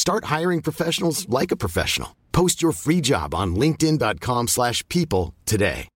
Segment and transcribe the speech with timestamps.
[0.00, 2.08] Start hiring professionals like a professional.
[2.32, 5.88] Post your free job on linkedin.com/people slash people today.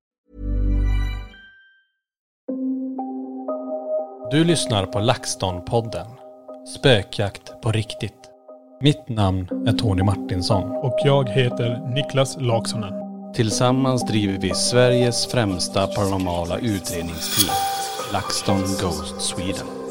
[4.30, 6.06] Du lyssnar på LaxTon-podden.
[6.78, 8.30] Spökjakt på riktigt.
[8.80, 10.70] Mitt namn är Tony Martinsson.
[10.70, 12.92] Och jag heter Niklas Laksonen.
[13.34, 17.56] Tillsammans driver vi Sveriges främsta paranormala utredningsteam.
[18.12, 19.83] LaxTon Ghost Sweden.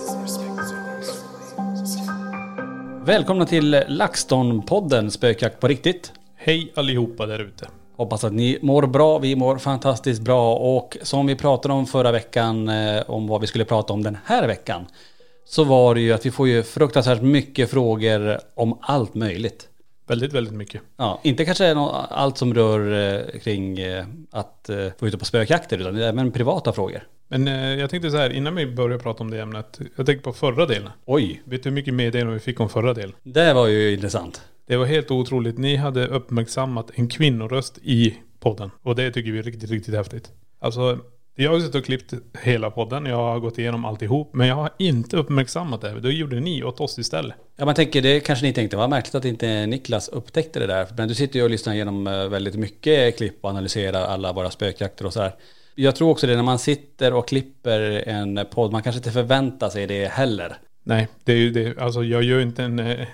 [3.06, 6.12] Välkomna till LaxTon-podden Spökjakt på riktigt.
[6.36, 7.68] Hej allihopa där ute.
[7.98, 12.12] Hoppas att ni mår bra, vi mår fantastiskt bra och som vi pratade om förra
[12.12, 14.86] veckan, eh, om vad vi skulle prata om den här veckan.
[15.46, 19.68] Så var det ju att vi får ju fruktansvärt mycket frågor om allt möjligt.
[20.08, 20.82] Väldigt, väldigt mycket.
[20.98, 25.78] Ja, inte kanske allt som rör eh, kring eh, att eh, få ut på spökjakter
[25.78, 27.04] utan även privata frågor.
[27.28, 29.80] Men eh, jag tänkte så här, innan vi börjar prata om det ämnet.
[29.96, 30.90] Jag tänkte på förra delen.
[31.06, 33.16] Oj, Vet du hur mycket meddelanden vi fick om förra delen?
[33.24, 34.42] det var ju intressant.
[34.68, 35.58] Det var helt otroligt.
[35.58, 38.72] Ni hade uppmärksammat en kvinnoröst i podden.
[38.82, 40.32] Och det tycker vi är riktigt, riktigt häftigt.
[40.60, 41.00] Alltså,
[41.36, 43.06] jag har suttit och klippt hela podden.
[43.06, 44.34] Jag har gått igenom alltihop.
[44.34, 46.00] Men jag har inte uppmärksammat det.
[46.00, 47.36] Det gjorde ni åt oss istället.
[47.56, 50.88] Ja man tänker, det kanske ni tänkte, vad märkligt att inte Niklas upptäckte det där.
[50.98, 54.52] Men du sitter ju och lyssnar igenom eh, väldigt mycket klipp och analyserar alla våra
[54.52, 55.36] spökjakter och så här.
[55.76, 59.70] Jag tror också det när man sitter och klipper en podd, man kanske inte förväntar
[59.70, 60.58] sig det heller.
[60.84, 61.78] Nej, det är ju det.
[61.78, 63.08] Alltså jag gör inte en eh,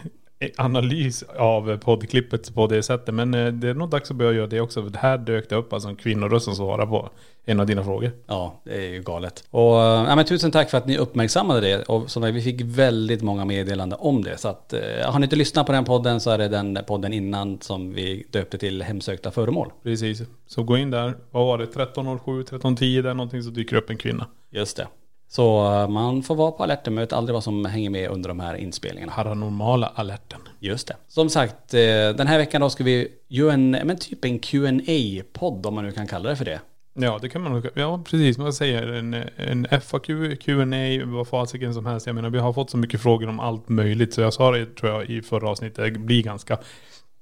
[0.57, 3.15] analys av poddklippet på det sättet.
[3.15, 4.83] Men eh, det är nog dags att börja göra det också.
[4.83, 7.09] För här dök det upp alltså en kvinnoröst som svarar på
[7.45, 8.11] en av dina frågor.
[8.27, 9.43] Ja, det är ju galet.
[9.49, 11.83] Och eh, ja, men tusen tack för att ni uppmärksammade det.
[11.83, 14.37] Och som vi fick väldigt många meddelanden om det.
[14.37, 17.13] Så att, eh, har ni inte lyssnat på den podden så är det den podden
[17.13, 19.71] innan som vi döpte till hemsökta föremål.
[19.83, 20.21] Precis.
[20.47, 21.15] Så gå in där.
[21.31, 21.65] Vad var det?
[21.65, 24.27] 13.07, 13.10 där någonting så dyker upp en kvinna.
[24.49, 24.87] Just det.
[25.29, 28.29] Så eh, man får vara på alerten, men vet aldrig vad som hänger med under
[28.29, 29.13] de här inspelningarna.
[29.13, 30.39] Paranormala alerten.
[30.59, 30.95] Just det.
[31.07, 31.79] Som sagt, eh,
[32.17, 35.85] den här veckan då ska vi göra en, men typ en qa podd om man
[35.85, 36.59] nu kan kalla det för det.
[36.93, 37.67] Ja, det kan man nog.
[37.73, 38.37] Ja, precis.
[38.37, 40.07] Man säger en, en FAQ,
[40.39, 42.07] Q&A, vad fasiken som helst.
[42.07, 44.13] Jag menar, vi har fått så mycket frågor om allt möjligt.
[44.13, 45.93] Så jag sa det, tror jag, i förra avsnittet.
[45.93, 46.57] Det blir ganska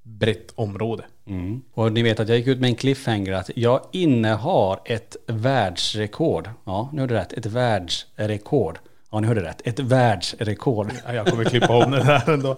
[0.04, 1.04] brett område.
[1.28, 1.62] Mm.
[1.74, 6.50] Och ni vet att jag gick ut med en cliffhanger att jag innehar ett världsrekord.
[6.66, 7.34] Ja, nu hörde rätt.
[7.34, 8.80] Ett världsrekord.
[9.12, 9.68] Ja, ni hörde rätt.
[9.68, 10.92] Ett världsrekord.
[11.06, 12.56] Ja, jag kommer klippa om det där ändå.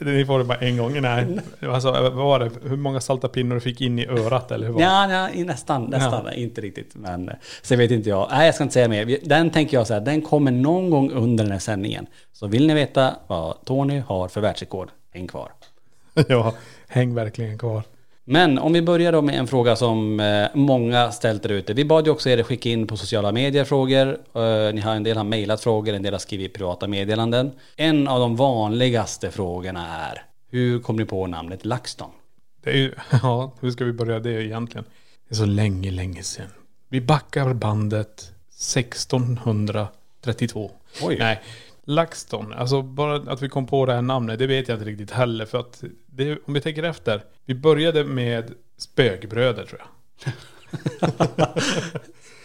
[0.00, 1.00] Ni får det bara en gång.
[1.00, 2.50] Nej, alltså, vad var det?
[2.62, 4.86] Hur många salta pinnar du fick in i örat eller hur var det?
[4.86, 6.32] Ja, ja, nästan, nästan.
[6.32, 6.94] Inte riktigt.
[6.94, 7.30] Men
[7.62, 8.28] sen vet inte jag.
[8.30, 9.18] Nej, jag ska inte säga mer.
[9.22, 12.06] Den tänker jag så här, den kommer någon gång under den här sändningen.
[12.32, 15.52] Så vill ni veta vad Tony har för världsrekord, häng kvar.
[16.28, 16.54] Ja,
[16.88, 17.82] häng verkligen kvar.
[18.28, 21.74] Men om vi börjar då med en fråga som eh, många ställt där ute.
[21.74, 24.18] Vi bad ju också er skicka in på sociala medier frågor.
[24.34, 27.52] Eh, ni har en del har mejlat frågor, en del har skrivit privata meddelanden.
[27.76, 32.10] En av de vanligaste frågorna är Hur kom ni på namnet LaxTon?
[32.64, 32.92] Det är ju,
[33.22, 34.84] ja, hur ska vi börja det egentligen?
[35.28, 36.46] Det är så länge, länge sedan.
[36.88, 40.70] Vi backar bandet 1632.
[41.02, 41.16] Oj.
[41.18, 41.40] Nej,
[41.84, 42.52] LaxTon.
[42.52, 45.46] Alltså bara att vi kom på det här namnet, det vet jag inte riktigt heller.
[45.46, 45.84] För att
[46.16, 47.24] det, om vi tänker efter.
[47.44, 50.32] Vi började med spökbröder tror jag.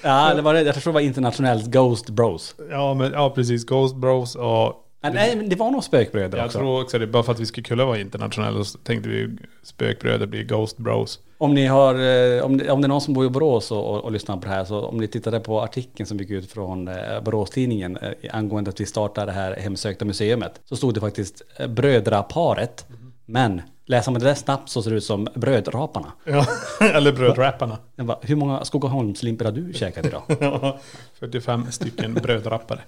[0.04, 0.62] Ja, det var det.
[0.62, 2.56] Jag tror det var internationellt Ghost Bros.
[2.70, 3.66] Ja, men, ja precis.
[3.66, 6.58] Ghost Bros och Nej, Nej, men det var nog spökbröder Jag också.
[6.58, 10.26] tror också det, bara för att vi skulle kunna vara internationella så tänkte vi spökbröder
[10.26, 11.20] blir Ghost Bros.
[11.38, 13.90] Om ni har, eh, om det, om det är någon som bor i Borås och,
[13.90, 16.52] och, och lyssnar på det här, så om ni tittade på artikeln som gick ut
[16.52, 16.96] från eh,
[17.26, 21.68] Boråstidningen eh, angående att vi startar det här hemsökta museumet, så stod det faktiskt eh,
[21.68, 22.86] brödraparet.
[23.32, 26.12] Men läser man det där snabbt så ser det ut som brödraparna.
[26.24, 26.46] Ja,
[26.94, 27.78] eller brödrapparna.
[27.96, 30.24] Bara, hur många Skogaholmslimpor har du käkat idag?
[30.40, 30.80] Ja,
[31.20, 32.80] 45 stycken brödrappare.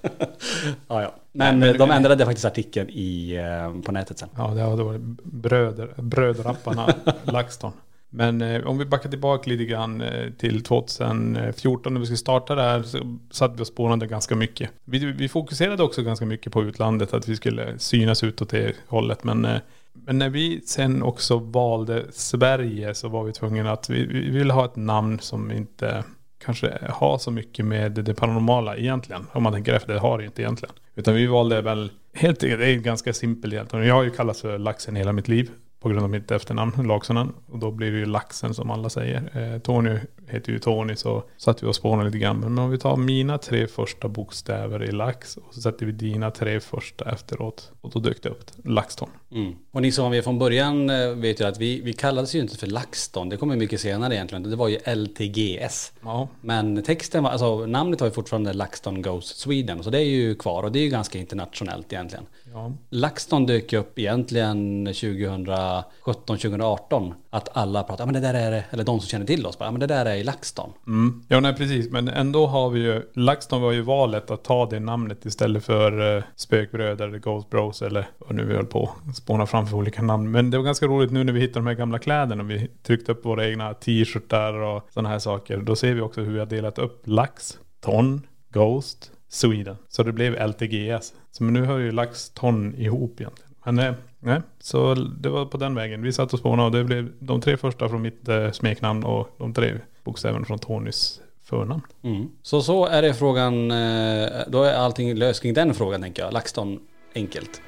[0.88, 1.14] ja, ja.
[1.32, 4.30] Men, eh, de ändrade faktiskt artikeln i, eh, på nätet sen.
[4.38, 6.88] Ja, det varit bröder, brödrapparna
[7.24, 7.72] LaxTon.
[8.16, 12.56] Men eh, om vi backar tillbaka lite grann eh, till 2014 när vi skulle starta
[12.56, 14.70] det här så satt vi och spånade ganska mycket.
[14.86, 19.24] Vi, vi fokuserade också ganska mycket på utlandet, att vi skulle synas utåt det hållet.
[19.24, 19.58] Men, eh,
[19.94, 24.54] men när vi sen också valde Sverige så var vi tvungna att vi, vi ville
[24.54, 26.04] ha ett namn som inte
[26.46, 29.28] kanske har så mycket med det paranormala egentligen.
[29.32, 30.76] Om man tänker efter, det har det inte egentligen.
[30.96, 33.88] Utan vi valde väl, helt enkelt, det är ganska simpelt egentligen.
[33.88, 35.50] Jag har ju kallats för Laxen hela mitt liv.
[35.84, 37.34] På grund av mitt efternamn, Laksonen.
[37.52, 39.54] Och då blir det ju Laxen som alla säger.
[39.54, 42.40] Eh, Tony heter ju Tony så satt vi och spånade lite grann.
[42.40, 46.32] Men om vi tar mina tre första bokstäver i lax och så sätter vi dina
[46.32, 47.72] tre första efteråt.
[47.82, 49.10] Och då dök det upp LaxTon.
[49.32, 49.56] Mm.
[49.72, 52.40] Och ni som var med från början eh, vet ju att vi, vi kallades ju
[52.40, 53.30] inte för LaxTon.
[53.30, 54.44] Det kommer mycket senare egentligen.
[54.44, 55.94] Det var ju LTGS.
[56.02, 56.28] Ja.
[56.42, 59.84] Men texten var, alltså namnet var ju fortfarande LaxTon Goes Sweden.
[59.84, 62.26] Så det är ju kvar och det är ju ganska internationellt egentligen.
[62.54, 62.72] Ja.
[62.90, 67.14] LaxTon dök upp egentligen 2017-2018.
[67.30, 69.66] Att alla pratade, ja men det där är, eller de som känner till oss, bara,
[69.66, 70.70] ja men det där är i LaxTon.
[70.88, 71.24] Mm.
[71.28, 71.92] Ja, nej precis.
[71.92, 76.16] Men ändå har vi ju, LaxTon var ju valet att ta det namnet istället för
[76.16, 80.02] uh, Spökbröder eller Ghost Bros eller vad nu vi höll på spåna fram för olika
[80.02, 80.32] namn.
[80.32, 82.44] Men det var ganska roligt nu när vi hittade de här gamla kläderna.
[82.44, 85.58] Vi tryckte upp våra egna t-shirtar och sådana här saker.
[85.58, 89.76] Då ser vi också hur vi har delat upp Lax, Ton, Ghost, Sweden.
[89.90, 91.14] Så det blev LTGS.
[91.32, 93.52] Så men nu hör ju LaxTon ihop egentligen.
[93.64, 96.02] Men eh, nej, så det var på den vägen.
[96.02, 99.36] Vi satt och spånade och det blev de tre första från mitt eh, smeknamn och
[99.38, 101.82] de tre bokstäverna från Tonys förnamn.
[102.04, 102.30] Mm.
[102.42, 106.34] Så så är det frågan, eh, då är allting löst kring den frågan tänker jag.
[106.34, 106.80] LaxTon,
[107.16, 107.62] enkelt.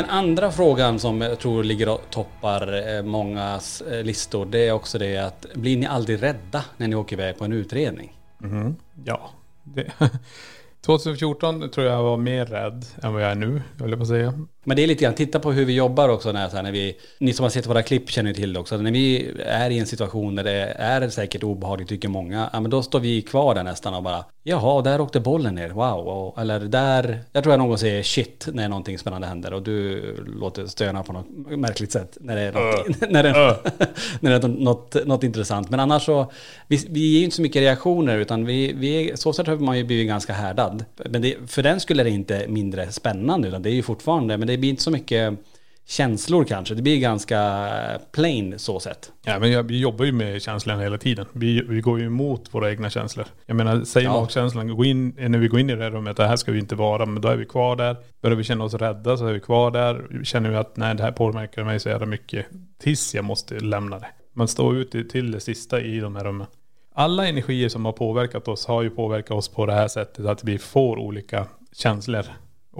[0.00, 4.72] Den andra frågan som jag tror ligger och toppar eh, mångas eh, listor, det är
[4.72, 8.16] också det att blir ni aldrig rädda när ni åker iväg på en utredning?
[8.38, 8.74] Mm-hmm.
[9.04, 9.30] Ja,
[9.62, 9.92] det,
[10.80, 14.02] 2014 tror jag jag var mer rädd än vad jag är nu, höll jag på
[14.02, 14.46] att säga.
[14.64, 16.72] Men det är lite grann, titta på hur vi jobbar också när, så här, när
[16.72, 18.76] vi, ni som har sett våra klipp känner till det också.
[18.76, 22.70] När vi är i en situation där det är säkert obehagligt tycker många, ja men
[22.70, 26.34] då står vi kvar där nästan och bara, jaha, där åkte bollen ner, wow.
[26.38, 30.66] Eller där, jag tror jag någon säger shit när någonting spännande händer och du låter
[30.66, 31.26] stöna på något
[31.58, 33.56] märkligt sätt när det är något, när det är,
[34.20, 35.70] när det är något, något intressant.
[35.70, 36.32] Men annars så,
[36.66, 39.78] vi, vi ger ju inte så mycket reaktioner utan vi, vi så sätt har man
[39.78, 40.84] ju blivit ganska härdad.
[41.04, 44.49] Men det, för den skulle det inte mindre spännande utan det är ju fortfarande, men
[44.50, 45.38] det blir inte så mycket
[45.86, 46.74] känslor kanske.
[46.74, 47.60] Det blir ganska
[48.12, 49.12] plain så sett.
[49.24, 51.26] Ja, men jag, vi jobbar ju med känslorna hela tiden.
[51.32, 53.26] Vi, vi går ju emot våra egna känslor.
[53.46, 54.20] Jag menar, säger Ja.
[54.20, 56.58] magkänslan, gå in, när vi går in i det här rummet, det här ska vi
[56.58, 57.96] inte vara, men då är vi kvar där.
[58.22, 60.24] Börjar vi känna oss rädda så är vi kvar där.
[60.24, 62.46] Känner vi att nej, det här påverkar mig så jävla mycket,
[62.82, 64.08] tills jag måste lämna det.
[64.32, 66.46] Man står ute till det sista i de här rummen.
[66.94, 70.44] Alla energier som har påverkat oss har ju påverkat oss på det här sättet att
[70.44, 72.24] vi får olika känslor.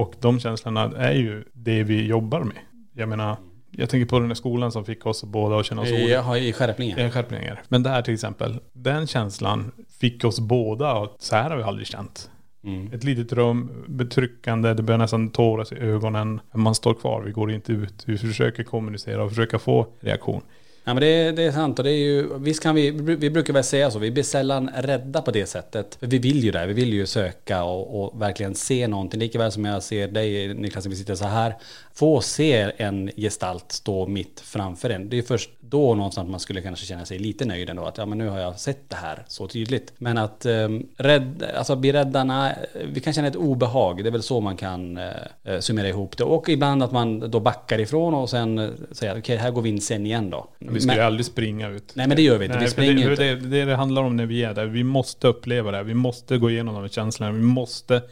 [0.01, 2.57] Och de känslorna är ju det vi jobbar med.
[2.95, 3.37] Jag menar,
[3.71, 6.09] jag tänker på den här skolan som fick oss båda att känna oss olika.
[6.09, 6.99] Jag har i skärpningen.
[6.99, 7.63] Eh, Skärpningar.
[7.69, 11.63] Men det här till exempel, den känslan fick oss båda att så här har vi
[11.63, 12.31] aldrig känt.
[12.65, 12.93] Mm.
[12.93, 16.41] Ett litet rum, betryckande, det börjar nästan tåras i ögonen.
[16.55, 18.03] Man står kvar, vi går inte ut.
[18.07, 20.43] Vi försöker kommunicera och försöka få reaktion.
[20.85, 23.53] Ja men det, det är sant och det är ju, visst kan vi, vi brukar
[23.53, 25.95] väl säga så, vi blir sällan rädda på det sättet.
[26.01, 29.21] För vi vill ju det, vi vill ju söka och, och verkligen se någonting.
[29.21, 31.57] Likaväl som jag ser dig Niklas, när vi sitter så här.
[32.01, 35.09] Få se en gestalt stå mitt framför en.
[35.09, 37.85] Det är först då någonstans man skulle kanske känna sig lite nöjd ändå.
[37.85, 39.93] Att ja men nu har jag sett det här så tydligt.
[39.99, 42.55] Men att um, rädd, alltså bli rädda, nej,
[42.93, 44.05] vi kan känna ett obehag.
[44.05, 46.25] Det är väl så man kan uh, summera ihop det.
[46.25, 49.69] Och ibland att man då backar ifrån och sen uh, säger okej här går vi
[49.69, 50.49] in sen igen då.
[50.59, 51.93] Vi ska ju aldrig springa ut.
[51.95, 53.77] Nej men det gör vi inte, vi Nej, för springer det, för det, det det
[53.77, 54.67] handlar om när vi är där.
[54.67, 55.83] Vi måste uppleva det.
[55.83, 57.33] Vi måste gå igenom de här känslorna.
[57.33, 58.03] Vi måste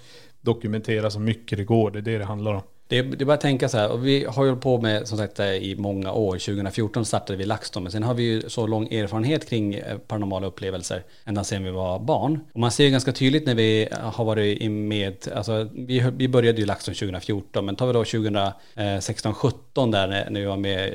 [0.40, 1.90] dokumentera så mycket det går.
[1.90, 2.62] Det är det det handlar om.
[2.88, 5.08] Det, det är bara att tänka så här, och vi har ju hållit på med
[5.08, 6.32] som sagt det i många år.
[6.32, 10.46] 2014 startade vi LaxTon, men sen har vi ju så lång erfarenhet kring eh, paranormala
[10.46, 12.40] upplevelser ända sedan vi var barn.
[12.52, 16.28] Och man ser ju ganska tydligt när vi eh, har varit med, alltså vi, vi
[16.28, 20.90] började ju LaxTon 2014, men tar vi då 2016, 17 där när, vi var med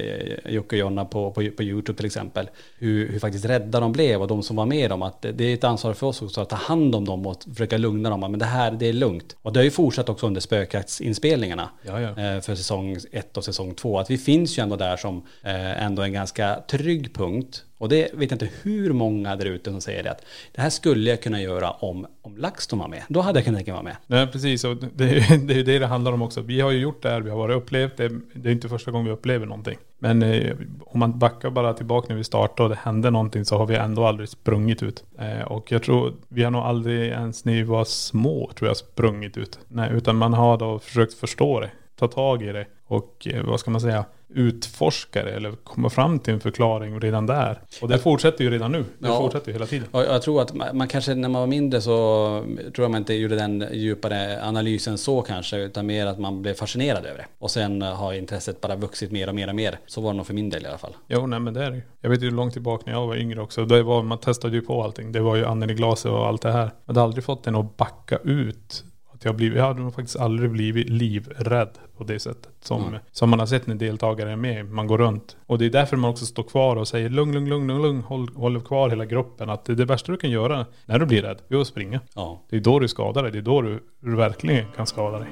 [0.45, 4.21] Jocke och Jonna på, på, på YouTube till exempel, hur, hur faktiskt rädda de blev
[4.21, 6.41] och de som var med dem, att det, det är ett ansvar för oss också
[6.41, 9.35] att ta hand om dem och försöka lugna dem, men det här, det är lugnt.
[9.41, 12.09] Och det har ju fortsatt också under spökjaktsinspelningarna Ja, ja.
[12.09, 13.99] Eh, för säsong ett och säsong två.
[13.99, 17.65] Att vi finns ju ändå där som eh, ändå en ganska trygg punkt.
[17.77, 20.69] Och det vet jag inte hur många där ute som säger det att det här
[20.69, 23.03] skulle jag kunna göra om, om LaxTon var med.
[23.07, 23.95] Då hade jag kunnat tänka mig vara med.
[24.07, 26.41] Nej precis, och det, är- det är ju det det handlar om också.
[26.41, 28.11] Vi har ju gjort det här, vi har varit upplevt det.
[28.33, 29.77] Det är inte första gången vi upplever någonting.
[29.99, 33.57] Men eh, om man backar bara tillbaka när vi startade och det hände någonting så
[33.57, 35.03] har vi ändå aldrig sprungit ut.
[35.19, 38.77] Eh, och jag tror, vi har nog aldrig ens när vi var små tror jag
[38.77, 39.59] sprungit ut.
[39.67, 43.59] Nej, utan man har då försökt förstå det, ta tag i det och eh, vad
[43.59, 47.61] ska man säga, utforska det eller komma fram till en förklaring redan där.
[47.81, 48.85] Och det fortsätter ju redan nu.
[48.99, 49.17] Det Ja.
[49.17, 49.87] fortsätter ju hela tiden.
[49.91, 51.91] Och jag tror att man, man kanske när man var mindre så
[52.75, 56.53] tror jag man inte gjorde den djupare analysen så kanske utan mer att man blev
[56.53, 57.25] fascinerad över det.
[57.39, 59.79] Och sen har intresset bara vuxit mer och mer och mer.
[59.85, 60.93] Så var det nog för min del i alla fall.
[61.07, 61.81] Jo, nej men det är det ju.
[62.01, 63.65] Jag vet ju långt tillbaka när jag var yngre också.
[63.65, 65.11] Det var, man testade ju på allting.
[65.11, 66.61] Det var ju anden i glaset och allt det här.
[66.85, 68.83] Jag hade aldrig fått den att backa ut.
[69.25, 72.51] Jag, blivit, jag hade nog faktiskt aldrig blivit livrädd på det sättet.
[72.61, 74.65] Som, som man har sett när deltagare är med.
[74.65, 75.37] Man går runt.
[75.45, 78.01] Och det är därför man också står kvar och säger lugn, lugn, lugn, lugn, lugn.
[78.01, 79.49] Håll, håll kvar hela gruppen.
[79.49, 81.99] Att det, det värsta du kan göra när du blir rädd, det är att springa.
[82.15, 82.41] Ja.
[82.49, 83.31] Det är då du skadar dig.
[83.31, 85.27] Det är då du, du verkligen kan skada dig.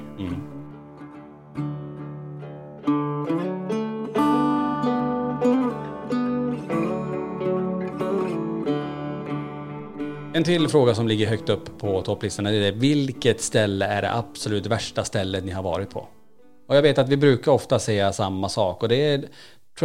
[10.34, 14.14] En till fråga som ligger högt upp på topplistan är det vilket ställe är det
[14.14, 16.08] absolut värsta stället ni har varit på?
[16.68, 19.28] Och jag vet att vi brukar ofta säga samma sak och det är, tror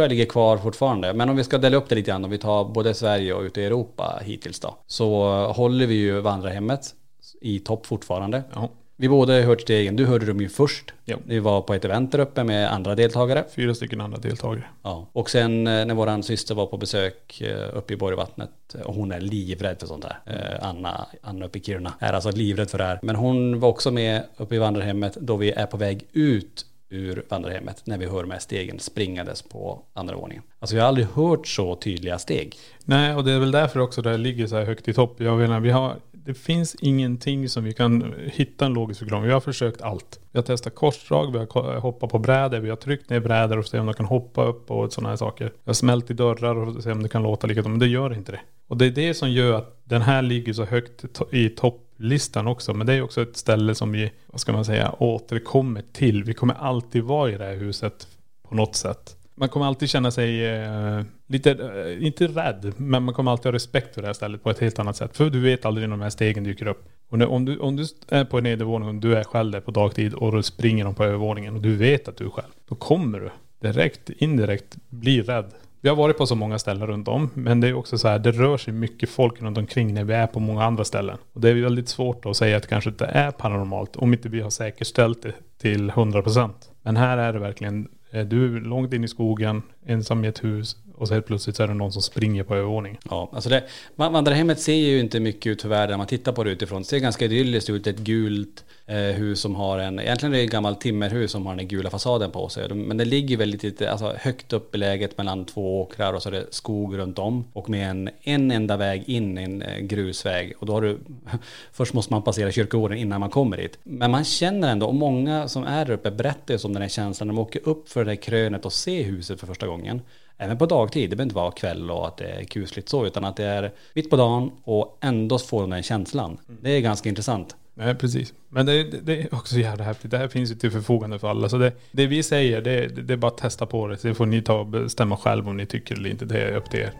[0.04, 1.12] jag ligger kvar fortfarande.
[1.12, 3.42] Men om vi ska dela upp det lite grann, om vi tar både Sverige och
[3.42, 4.76] ute i Europa hittills då.
[4.86, 6.94] Så håller vi ju vandrarhemmet
[7.40, 8.42] i topp fortfarande.
[8.54, 8.68] Ja.
[9.00, 10.92] Vi båda har hört stegen, du hörde dem ju först.
[11.04, 11.18] Jo.
[11.24, 13.44] Vi var på ett event där uppe med andra deltagare.
[13.54, 14.64] Fyra stycken andra deltagare.
[14.82, 15.06] Ja.
[15.12, 18.50] Och sen eh, när våran syster var på besök eh, uppe i Borgvattnet
[18.84, 20.18] och hon är livrädd för sånt här.
[20.26, 22.98] Eh, Anna, Anna uppe i Kiruna är alltså livrädd för det här.
[23.02, 27.22] Men hon var också med uppe i vandrarhemmet då vi är på väg ut ur
[27.28, 30.42] vandrarhemmet när vi hör med stegen springandes på andra våningen.
[30.58, 32.56] Alltså jag har aldrig hört så tydliga steg.
[32.84, 35.20] Nej, och det är väl därför också det ligger så här högt i topp.
[35.20, 35.96] Jag menar, vi har,
[36.28, 39.26] det finns ingenting som vi kan hitta en logisk förklaring.
[39.26, 40.20] Vi har försökt allt.
[40.32, 43.66] Vi har testat korsdrag, vi har hoppat på brädor, vi har tryckt ner brädor och
[43.66, 45.44] se om de kan hoppa upp och sådana här saker.
[45.44, 48.14] Vi har smält i dörrar och se om det kan låta likadant, men det gör
[48.14, 48.40] inte det.
[48.66, 52.74] Och det är det som gör att den här ligger så högt i topplistan också.
[52.74, 56.24] Men det är också ett ställe som vi, vad ska man säga, återkommer till.
[56.24, 58.08] Vi kommer alltid vara i det här huset
[58.48, 59.16] på något sätt.
[59.38, 63.52] Man kommer alltid känna sig eh, lite, eh, inte rädd, men man kommer alltid ha
[63.52, 65.16] respekt för det här stället på ett helt annat sätt.
[65.16, 66.88] För du vet aldrig när de här stegen dyker upp.
[67.08, 69.60] Och nu, om, du, om du är på en nedervåning och du är själv där
[69.60, 72.52] på dagtid och då springer de på övervåningen och du vet att du är själv.
[72.68, 73.30] Då kommer du
[73.60, 75.52] direkt, indirekt bli rädd.
[75.80, 78.18] Vi har varit på så många ställen runt om, men det är också så här,
[78.18, 81.18] det rör sig mycket folk runt omkring när vi är på många andra ställen.
[81.32, 84.28] Och det är väldigt svårt att säga att det kanske inte är paranormalt om inte
[84.28, 86.50] vi har säkerställt det till 100%.
[86.82, 90.44] Men här är det verkligen, Eh, du är långt in i skogen, ensam i ett
[90.44, 92.98] hus och så helt plötsligt så är det någon som springer på övervåningen.
[93.10, 93.64] Ja, alltså det,
[93.94, 96.82] vandrarhemmet ser ju inte mycket ut för världen när man tittar på det utifrån.
[96.82, 100.44] Det ser ganska idylliskt ut, ett gult eh, hus som har en, egentligen är det
[100.44, 102.74] ett gammalt timmerhus som har den gula fasaden på sig.
[102.74, 106.32] Men det ligger väldigt lite, alltså högt upp beläget mellan två åkrar och så är
[106.32, 107.44] det skog runt om.
[107.52, 110.54] Och med en, en enda väg in, en eh, grusväg.
[110.58, 110.98] Och då har du,
[111.72, 113.78] först måste man passera kyrkogården innan man kommer dit.
[113.82, 116.88] Men man känner ändå, och många som är där uppe berättar ju om den här
[116.88, 120.00] känslan när de åker upp för det där krönet och ser huset för första gången.
[120.40, 123.24] Även på dagtid, det behöver inte vara kväll och att det är kusligt så, utan
[123.24, 126.38] att det är mitt på dagen och ändå får de den känslan.
[126.62, 127.56] Det är ganska intressant.
[127.74, 128.34] Nej, precis.
[128.48, 130.10] Men det, det, det är också jävla häftigt.
[130.10, 131.48] Det här finns ju till förfogande för alla.
[131.48, 133.96] Så det, det vi säger, det, det, det är bara att testa på det.
[133.96, 136.24] Så får ni ta och bestämma själv om ni tycker eller inte.
[136.24, 136.92] Det är upp till er.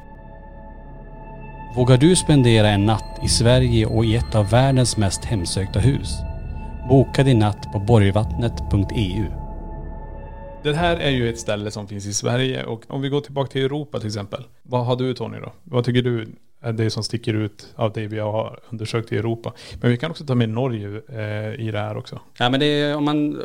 [1.76, 6.16] Vågar du spendera en natt i Sverige och i ett av världens mest hemsökta hus?
[6.88, 9.47] Boka din natt på borgvattnet.eu.
[10.68, 13.50] Det här är ju ett ställe som finns i Sverige och om vi går tillbaka
[13.50, 14.44] till Europa till exempel.
[14.62, 15.52] Vad har du Tony då?
[15.64, 16.26] Vad tycker du
[16.60, 19.52] är det som sticker ut av det vi har undersökt i Europa?
[19.80, 22.20] Men vi kan också ta med Norge eh, i det här också.
[22.38, 23.42] Ja men det är, om man,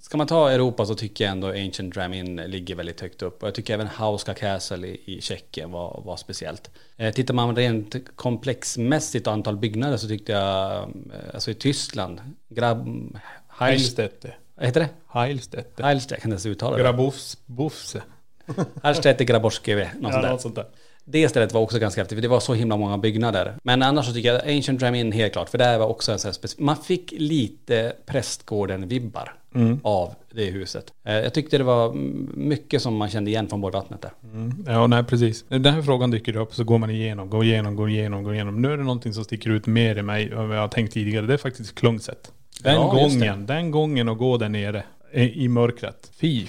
[0.00, 3.42] ska man ta Europa så tycker jag ändå Ancient Dramin ligger väldigt högt upp.
[3.42, 6.70] Och jag tycker även Hauska Castle i, i Tjeckien var, var speciellt.
[6.96, 10.84] Eh, tittar man rent komplexmässigt antal byggnader så tyckte jag, eh,
[11.34, 12.86] alltså i Tyskland, Grab...
[12.86, 14.34] Heilst- Heilstätte.
[14.62, 14.88] Vad heter det?
[15.06, 16.82] Heilstedt, jag kan inte ens uttala det.
[16.82, 18.02] Grabofs, Bofse.
[18.82, 20.66] Heilstedt Graborskeve, något Ja, något sånt där.
[21.04, 23.56] Det stället var också ganska häftigt, för det var så himla många byggnader.
[23.62, 26.18] Men annars så tycker jag Ancient Dram Inn helt klart, för det var också en
[26.18, 29.80] sån här speci- Man fick lite Prästgården-vibbar Mm.
[29.84, 30.92] av det huset.
[31.04, 34.10] Eh, Jag tyckte det var mm, mycket som man kände igen från Borgvattnet där.
[34.66, 35.44] Ja, nej precis.
[35.48, 38.62] Den här frågan dyker upp så går man igenom, går igenom, går igenom, går igenom.
[38.62, 40.92] Nu är det någonting som sticker ut mer i mig än vad jag har tänkt
[40.92, 41.26] tidigare.
[41.26, 42.32] Det är faktiskt Klungset.
[42.62, 44.82] Den Ja, gången, den gången att gå där nere
[45.14, 46.10] i mörkret.
[46.20, 46.46] Fy,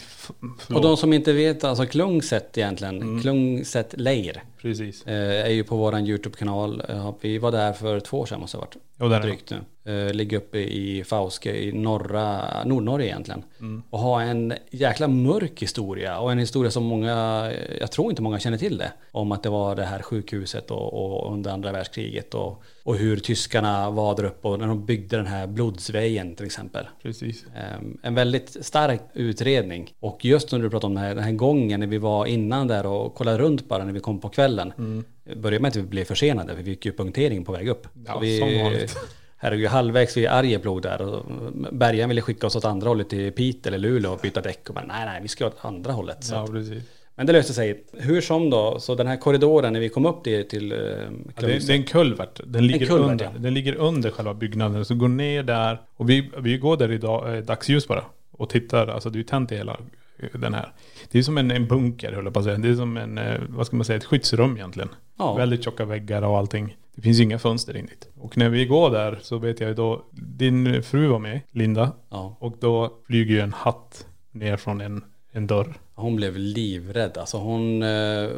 [0.74, 3.22] Och de som inte vet, alltså Klungset egentligen, Mm.
[3.22, 5.08] Klungset Leir, Precis.
[5.08, 6.84] eh, är ju på våran YouTube-kanal.
[6.90, 8.78] Ja, Vi var där för två år sedan måste det ha varit.
[9.00, 9.58] Jo, där är drygt nu.
[9.86, 13.44] Eh, ligger uppe i Fauske i norra, Nordnorge egentligen.
[13.60, 13.84] Mm.
[13.90, 18.40] Och har en jäkla mörk historia och en historia som många, jag tror inte många
[18.40, 18.92] känner till det.
[19.12, 23.18] Om att det var det här sjukhuset och, och under andra världskriget och, och hur
[23.18, 26.86] tyskarna var där uppe och när de byggde den här blodsvägen till exempel.
[27.02, 27.46] Precis.
[27.56, 29.94] Ehm, En väldigt stark utredning.
[30.00, 32.68] Och just när du pratade om den här, den här gången när vi var innan
[32.68, 34.53] där och kollade runt bara när vi kom på kvällen.
[34.60, 35.04] Mm.
[35.36, 37.88] Började med att vi blev försenade, för vi fick ju punktering på väg upp.
[38.06, 38.98] Ja, vi, som vanligt.
[39.44, 41.26] Herregud, halvvägs vid Arjeplog där och
[41.72, 44.70] Bergan ville skicka oss åt andra hållet till Piteå eller Luleå och byta däck.
[44.70, 46.18] Och bara, nej, nej, vi ska åt andra hållet.
[46.32, 46.84] Ja, precis.
[47.16, 47.84] men det löste sig.
[47.94, 50.88] Hur som då, så den här korridoren när vi kom upp till, till eh, Ja,
[51.36, 52.40] det, är en kulvert.
[52.46, 53.32] Den ligger, kulvert, under, ja.
[53.38, 54.86] den ligger under själva byggnaden.
[54.86, 55.82] Så gå ner där.
[55.96, 58.06] Och vi, vi går där i eh, dagsljus bara.
[58.32, 58.88] Och tittar.
[58.88, 59.78] Alltså det är ju tänt i hela
[60.20, 60.74] eh, den här.
[61.12, 62.58] Det är som en, en bunker höll jag på att säga.
[62.58, 64.90] Det är som en, eh, vad ska man säga, ett skyddsrum egentligen.
[65.18, 65.34] Ja.
[65.36, 66.78] Väldigt tjocka väggar och allting.
[66.96, 68.08] Det finns ju inga fönster in dit.
[68.20, 71.92] Och när vi går där så vet jag ju då, din fru var med, Linda.
[72.10, 75.74] Ja, Och då flyger ju en hatt ner från en, en dörr.
[75.96, 77.18] hon blev livrädd.
[77.18, 78.30] Alltså hon, eh,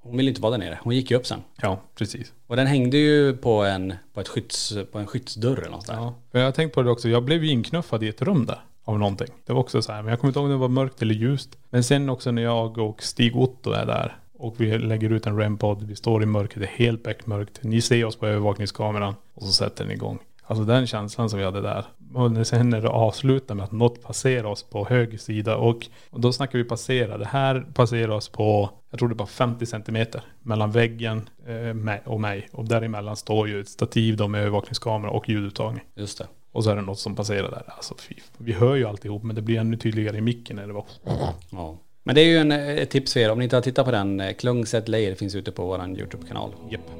[0.00, 0.78] hon ville inte vara där nere.
[0.82, 1.40] Hon gick ju upp sen.
[1.62, 2.32] Ja, precis.
[2.46, 5.94] Och den hängde ju på en, på ett skydds, på en skyddsdörr eller något där.
[5.94, 6.14] Ja.
[6.30, 8.60] Jag har tänkt på det också, jag blev ju inknuffad i ett rum där.
[8.84, 9.28] Av någonting.
[9.46, 11.14] Det var också så här, men jag kommer inte ihåg om det var mörkt eller
[11.14, 11.58] ljust.
[11.70, 14.16] Men sen också när jag och Stig Otto är där.
[14.38, 17.62] Och vi lägger ut en rempod, Vi står i mörkret, det är helt beckmörkt.
[17.62, 19.14] Ni ser oss på övervakningskameran.
[19.34, 20.18] Och så sätter den igång.
[20.42, 21.86] Alltså den känslan som vi hade där.
[22.14, 25.56] Och sen när det avslutar med att något passerar oss på höger sida.
[25.56, 27.18] Och, och då snackar vi passera.
[27.18, 30.22] Det här passerar oss på, jag tror det var 50 centimeter.
[30.42, 32.48] Mellan väggen eh, och mig.
[32.52, 35.84] Och däremellan står ju ett stativ då med övervakningskamera och ljudupptagning.
[35.94, 36.26] Just det.
[36.52, 37.62] Och så är det något som passerar där.
[37.66, 38.14] Alltså fy.
[38.38, 40.84] Vi hör ju alltihop men det blir ännu tydligare i micken när det var.
[41.50, 41.78] Ja.
[42.02, 43.30] Men det är ju en, ett tips för er.
[43.30, 46.50] Om ni inte har tittat på den, eh, Klungset Leir finns ute på våran YouTube-kanal.
[46.70, 46.90] Japp.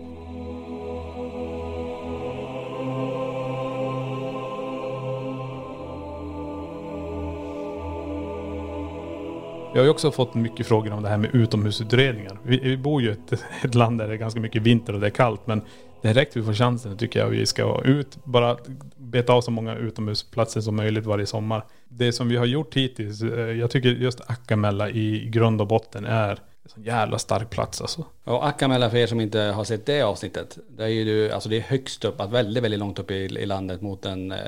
[9.75, 12.39] Jag har ju också fått mycket frågor om det här med utomhusutredningar.
[12.45, 13.33] Vi, vi bor ju i ett,
[13.65, 15.47] ett land där det är ganska mycket vinter och det är kallt.
[15.47, 15.63] Men
[16.03, 18.57] direkt vi får chansen tycker jag vi ska ut, bara
[18.97, 21.65] beta av så många utomhusplatser som möjligt varje sommar.
[21.89, 26.05] Det som vi har gjort hittills, eh, jag tycker just Akkamella i grund och botten
[26.05, 28.05] är en sån jävla stark plats alltså.
[28.25, 30.59] Och Akkamella för er som inte har sett det avsnittet.
[30.77, 33.15] Det är ju du- alltså det är högst upp, att väldigt, väldigt långt upp i,
[33.15, 34.39] i landet mot en eh,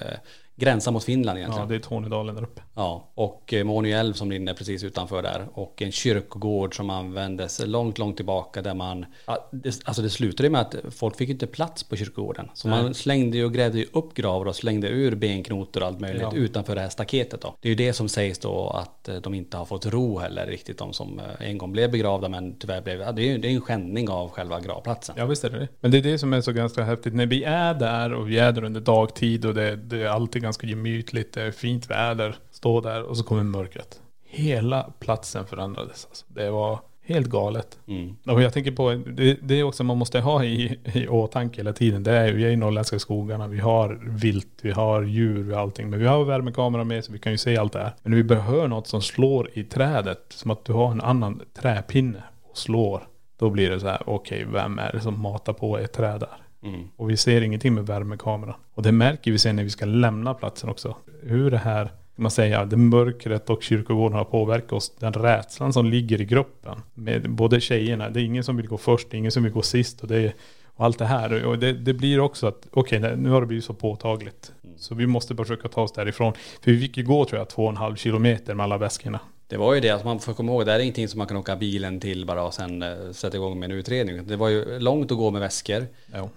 [0.57, 1.69] gränsa mot Finland Ja, egentligen.
[1.69, 2.63] det är Tornedalen där uppe.
[2.75, 5.47] Ja, och eh, Månö älv som rinner precis utanför där.
[5.55, 9.07] Och en kyrkogård som användes långt, långt tillbaka där man...
[9.27, 12.51] ja, det, alltså det slutade med att folk fick inte plats på kyrkogården.
[12.55, 16.01] Så man slängde ju och grävde ju upp gravar och slängde ur benknotor och allt
[16.01, 16.33] möjligt Ja.
[16.35, 17.55] utanför det här staketet då.
[17.61, 20.47] Det är ju det som sägs då att eh, de inte har fått ro heller
[20.47, 23.01] riktigt, de som eh, en gång blev begravda men tyvärr blev...
[23.01, 25.15] Ja, det är ju det är en skändning av själva gravplatsen.
[25.19, 25.69] Ja visst är det det.
[25.81, 27.15] Men det är det som är så ganska häftigt.
[27.15, 30.43] När vi är där och vi är där under dagtid och det, det är alltid
[30.45, 32.37] ganska gemytligt, det är fint väder.
[32.51, 34.01] Stå där och så kommer mörkret.
[34.25, 36.07] Hela platsen förändrades.
[36.11, 36.27] Alltså.
[36.29, 37.79] Det var helt galet.
[37.87, 38.17] Mm.
[38.27, 41.73] Och jag tänker på, det, det är också man måste ha i, i åtanke hela
[41.73, 42.03] tiden.
[42.03, 45.63] Det är, vi är i norrländska skogarna, vi har vilt, vi har djur, vi har
[45.63, 45.91] allting.
[45.91, 47.95] Men vi har värmekamera med så vi kan ju se allt det här.
[48.03, 51.43] Men när vi behöver något som slår i trädet, som att du har en annan
[51.55, 53.09] träpinne och slår.
[53.39, 56.44] Då blir det så här, okej, vem är det som matar på ett träd där?
[56.65, 56.89] Mm.
[56.97, 58.55] Och vi ser ingenting med värmekameran.
[58.75, 60.97] Och det märker vi sen när vi ska lämna platsen också.
[61.23, 64.93] Hur det här, kan man säga, det mörkret och kyrkogården har påverkat oss.
[64.99, 66.83] Den rädslan som ligger i gruppen.
[66.95, 69.53] Med både tjejerna, det är ingen som vill gå först, det är ingen som vill
[69.53, 70.03] gå sist.
[70.03, 70.35] Och, det är,
[70.67, 71.45] och allt det här.
[71.45, 74.53] Och det, det blir också att, okej, nu har det blivit så påtagligt.
[74.77, 76.33] Så vi måste försöka ta oss därifrån.
[76.63, 79.21] För vi fick ju gå tror jag två och en halv kilometer med alla väskorna.
[79.49, 81.27] Det var ju det, att man får komma ihåg, det här är ingenting som man
[81.27, 84.27] kan åka bilen till bara och sen eh, sätta igång med en utredning.
[84.27, 85.87] Det var ju långt att gå med väskor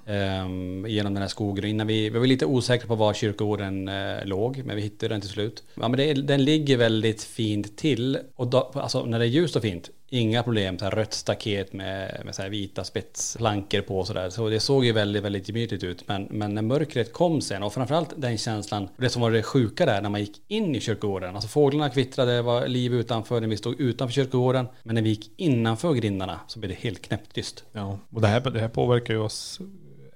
[0.06, 1.66] ehm, genom den här skogen.
[1.66, 5.22] Innan vi, vi var lite osäkra på var kyrkogården eh, låg, men vi hittade den
[5.22, 5.64] till slut.
[5.76, 8.20] Ja, men det, den ligger väldigt fint till.
[8.36, 11.74] Och då, alltså, när det är ljust och fint, Inga problem, så här rött staket
[11.74, 14.30] med, med så här vita spetsplankor på och sådär.
[14.30, 16.08] Så det såg ju väldigt, väldigt gemytligt ut.
[16.08, 19.86] Men, men när mörkret kom sen och framförallt den känslan, det som var det sjuka
[19.86, 21.36] där när man gick in i kyrkogården.
[21.36, 24.68] Alltså fåglarna kvittrade, det var liv utanför när vi stod utanför kyrkogården.
[24.84, 27.64] Men när vi gick innanför grindarna så blev det helt knäpptyst.
[27.72, 29.60] Ja, och det här, det här påverkar ju oss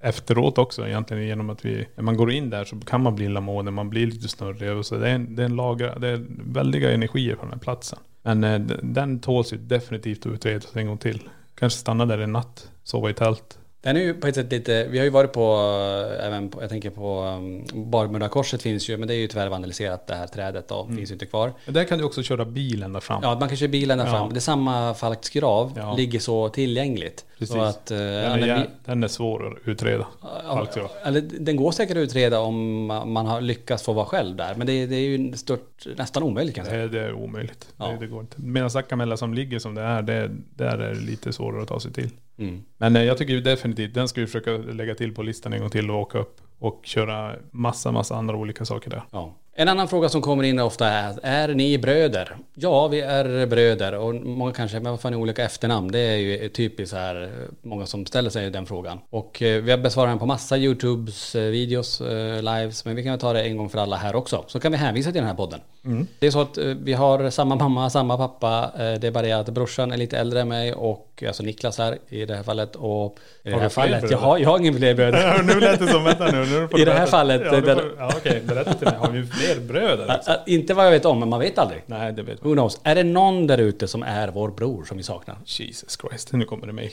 [0.02, 3.26] efteråt också egentligen genom att vi, när man går in där så kan man bli
[3.26, 6.08] illamående, man blir lite snurrig och så det är en, det är en lager, det
[6.08, 8.00] är väldiga energier på den här platsen.
[8.24, 11.20] Men eh, den tåls ju definitivt att utredas en gång till.
[11.56, 13.58] Kanske stanna där en natt, sova i tält.
[13.82, 15.56] Den är ju på ett sätt lite, vi har ju varit på,
[16.20, 19.50] äh, även på, jag tänker på um, Barmudakorset finns ju, men det är ju tyvärr
[19.50, 21.54] vandaliserat det här trädet och finns ju inte kvar.
[21.66, 23.20] Men där kan du också köra bil ända fram.
[23.24, 24.12] Ja, man kan köra bilen där Ja.
[24.12, 24.30] fram.
[24.30, 25.94] Det är samma Falks grav, Ja.
[25.96, 27.26] ligger så tillgängligt.
[27.42, 27.56] Precis.
[27.56, 30.08] Så att, eh, den, är, den är svår att utreda.
[30.22, 30.68] Ja,
[31.04, 34.56] eller den går säkert att utreda om man har lyckats få vara själv där.
[34.56, 36.88] Men det, det är ju stört, nästan omöjligt kan jag säga.
[36.88, 37.68] Det, det är omöjligt.
[37.78, 37.88] Ja.
[37.88, 38.42] Det, det går inte.
[38.42, 41.80] Medan Sakamella som ligger som det är, det, där är det lite svårare att ta
[41.80, 42.10] sig till.
[42.38, 42.64] Mm.
[42.78, 45.60] Men eh, jag tycker ju definitivt, den ska vi försöka lägga till på listan en
[45.60, 46.42] gång till och åka upp.
[46.60, 49.04] Och köra massa, massa andra olika saker där.
[49.12, 49.36] Ja.
[49.54, 52.36] En annan fråga som kommer in ofta är, är ni bröder?
[52.54, 55.92] Ja, vi är bröder och många kanske, men varför har ni olika efternamn?
[55.92, 57.30] Det är ju typiskt här,
[57.62, 59.00] många som ställer sig den frågan.
[59.10, 63.04] Och eh, vi har besvarat den på massa YouTubes eh, videos, eh, lives, men vi
[63.04, 64.44] kan ta det en gång för alla här också.
[64.48, 65.60] Så kan vi hänvisa till den här podden.
[66.20, 69.50] Det är så att vi har samma mamma, samma pappa, det är bara det att
[69.50, 73.18] brorsan är lite äldre än mig och alltså Niklas här i det här fallet och
[73.44, 75.44] i det här fallet, jag har, jag har ingen fler bröder.
[75.48, 78.42] nu lät det som, vänta nu, nu I det här fallet, Ja, får, ja okej,
[78.46, 78.98] berätta till mig.
[78.98, 79.24] Har vi
[79.68, 80.08] bröder?
[80.08, 81.84] Ä- ä- Inte vad jag vet om, men man vet aldrig.
[81.86, 82.56] Nej, det vet Who man.
[82.58, 82.80] knows?
[82.84, 85.38] Är det någon där ute som är vår bror som vi saknar?
[85.46, 86.92] Jesus Christ, nu kommer det mejl.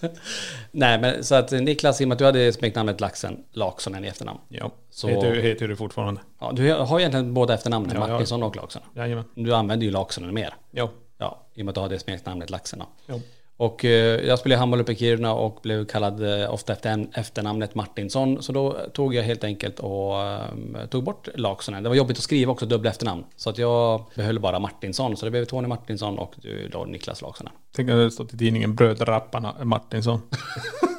[0.70, 4.08] Nej, men så att Niklas, i och med att du hade smeknamnet Laxen, Laksonen i
[4.08, 4.38] efternamn.
[4.48, 6.20] Ja, Så- heter, heter du fortfarande.
[6.40, 8.06] Ja, du har egentligen båda efternamnen, Ja.
[8.08, 8.88] Martinsson och Laksonen.
[8.96, 9.24] Jajamän.
[9.34, 10.54] Du använder ju Laksonen mer.
[10.70, 10.90] Ja.
[11.18, 12.82] Ja, i och med att du har det smeknamnet Laxen.
[13.06, 13.14] Ja.
[13.58, 17.74] Och eh, jag spelade handboll uppe i Kiruna och blev kallad eh, ofta efter efternamnet
[17.74, 18.42] Martinsson.
[18.42, 21.82] Så då tog jag helt enkelt och eh, tog bort Laksonen.
[21.82, 23.24] Det var jobbigt att skriva också dubbla efternamn.
[23.36, 25.16] Så att jag behöll bara Martinsson.
[25.16, 26.34] Så det blev Tony Martinsson och
[26.72, 27.52] då Niklas Laksonen.
[27.76, 30.20] Tänk att det stått i tidningen Brödrapparna Martinsson.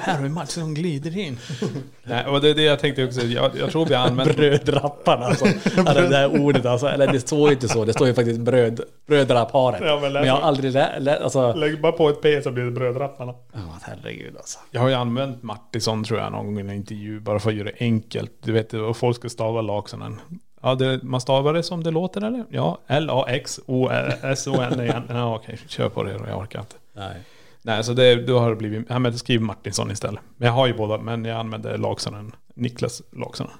[0.00, 1.38] Här har vi Mats som glider in.
[2.02, 3.20] Nej, och det är det jag tänkte också.
[3.20, 4.36] Jag, jag tror vi har använt...
[4.36, 5.44] Brödrapparna alltså.
[5.74, 6.86] det där ordet alltså.
[6.86, 7.84] Eller det står ju inte så.
[7.84, 9.80] Det står ju faktiskt bröd, brödraparet.
[9.84, 11.52] Ja, men men jag har aldrig lä, lä, alltså.
[11.54, 13.34] Lägg bara på ett P så blir det Brödrapparna.
[13.52, 14.58] Ja, herregud alltså.
[14.70, 17.56] Jag har ju använt Martinsson tror jag någon gång i en intervju bara för att
[17.56, 18.32] göra det enkelt.
[18.42, 20.20] Du vet, och folk ska stava Laksonen.
[20.64, 22.44] Ja, det, man stavar det som det låter eller?
[22.48, 25.02] Ja, L-A-X-O-S-O-N igen.
[25.08, 26.24] Ja, okej, kör på det då.
[26.28, 26.76] Jag orkar inte.
[26.92, 27.16] Nej.
[27.62, 30.20] Nej, så det, då har det blivit, ja men skriv Martinsson istället.
[30.36, 33.52] Men jag har ju båda, men jag använder Laksonen, Niklas Laksonen.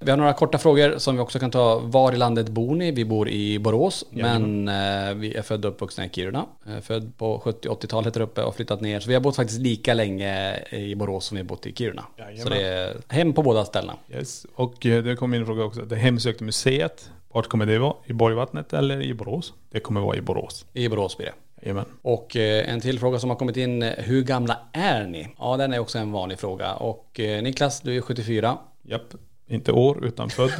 [0.00, 1.78] Vi har några korta frågor som vi också kan ta.
[1.78, 2.90] Var i landet bor ni?
[2.90, 6.46] Vi bor i Borås, men eh, vi är födda och uppvuxna i Kiruna.
[6.82, 9.00] Född på 70-80-talet där uppe och flyttat ner.
[9.00, 12.04] Så vi har bott faktiskt lika länge i Borås som vi har bott i Kiruna.
[12.18, 12.42] Jajamän.
[12.42, 13.96] Så det är hem på båda ställena.
[14.12, 14.46] Yes.
[14.54, 15.80] Och eh, det kom in en fråga också.
[15.80, 17.94] Det hemsökta museet, vart kommer det vara?
[18.06, 19.52] I Borgvattnet eller i Borås?
[19.70, 20.66] Det kommer vara i Borås.
[20.72, 21.34] I Borås blir det.
[21.62, 21.84] Jajamän.
[22.02, 23.82] Och eh, en till fråga som har kommit in.
[23.82, 25.28] Hur gamla är ni?
[25.38, 26.74] Ja, den är också en vanlig fråga.
[26.74, 28.58] Och Niklas, du är 74.
[28.82, 29.14] Japp.
[29.48, 30.50] Inte år, utan född.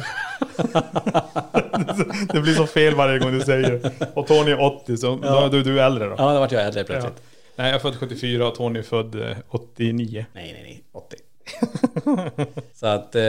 [2.33, 3.91] det blir så fel varje gång du säger.
[4.13, 6.15] Och Tony är 80, så då är du, du är äldre då.
[6.17, 6.85] Ja, då vart jag äldre Ja.
[6.85, 7.21] plötsligt.
[7.55, 10.25] Nej, jag är född 74 och Tony är född eh, 89.
[10.33, 10.83] Nej, nej, nej.
[10.91, 11.15] 80.
[12.73, 13.21] Så att eh,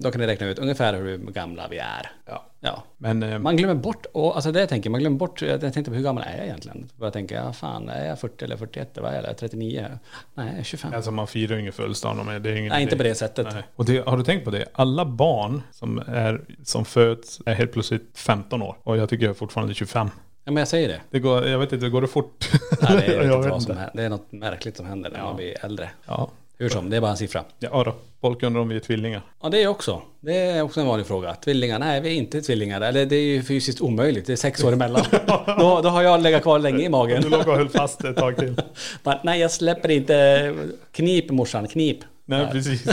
[0.00, 2.10] då kan ni räkna ut ungefär hur gamla vi är.
[2.26, 2.44] Ja.
[2.66, 2.82] Ja.
[2.96, 5.84] Men eh, Man glömmer bort, och alltså det jag tänker, man glömmer bort, jag tänkte
[5.84, 6.88] på hur gammal är jag egentligen?
[7.00, 9.86] Jag tänker, ja fan, är jag 40 eller 41, vad är jag, 39?
[10.34, 10.94] Nej, jag är 25.
[10.94, 13.46] alltså man firar ju ingen födelsedag med det är ingen Nej, inte på det sättet.
[13.52, 13.62] Nej.
[13.76, 14.66] Och det, har du tänkt på det?
[14.72, 18.76] Alla barn som, är, som föds är helt plötsligt 15 år.
[18.82, 20.10] Och jag tycker jag är fortfarande 25.
[20.44, 21.00] Ja, men jag säger det.
[21.10, 22.48] Det går, jag vet inte, går det fort?
[22.82, 25.36] Nej, det, är, jag vet inte som det är något märkligt som händer när man
[25.36, 25.90] blir äldre.
[26.06, 26.30] Ja.
[26.58, 27.44] Hur som, det är bara en siffra.
[27.58, 27.94] ja då.
[28.20, 29.22] Folk undrar om vi är tvillingar.
[29.42, 30.02] Ja, det är också.
[30.20, 31.34] Det är också en vanlig fråga.
[31.34, 31.78] Tvillingar?
[31.78, 32.80] Nej, vi är inte tvillingar.
[32.80, 34.26] Eller det är ju fysiskt omöjligt.
[34.26, 35.04] Det är sex år emellan.
[35.58, 37.22] då, då har jag legat kvar länge i magen.
[37.22, 38.54] Du låg och höll fast ett tag till.
[39.02, 40.54] Bara, Nej, jag släpper inte.
[40.92, 41.98] Knip morsan, knip.
[42.24, 42.86] Nej, precis.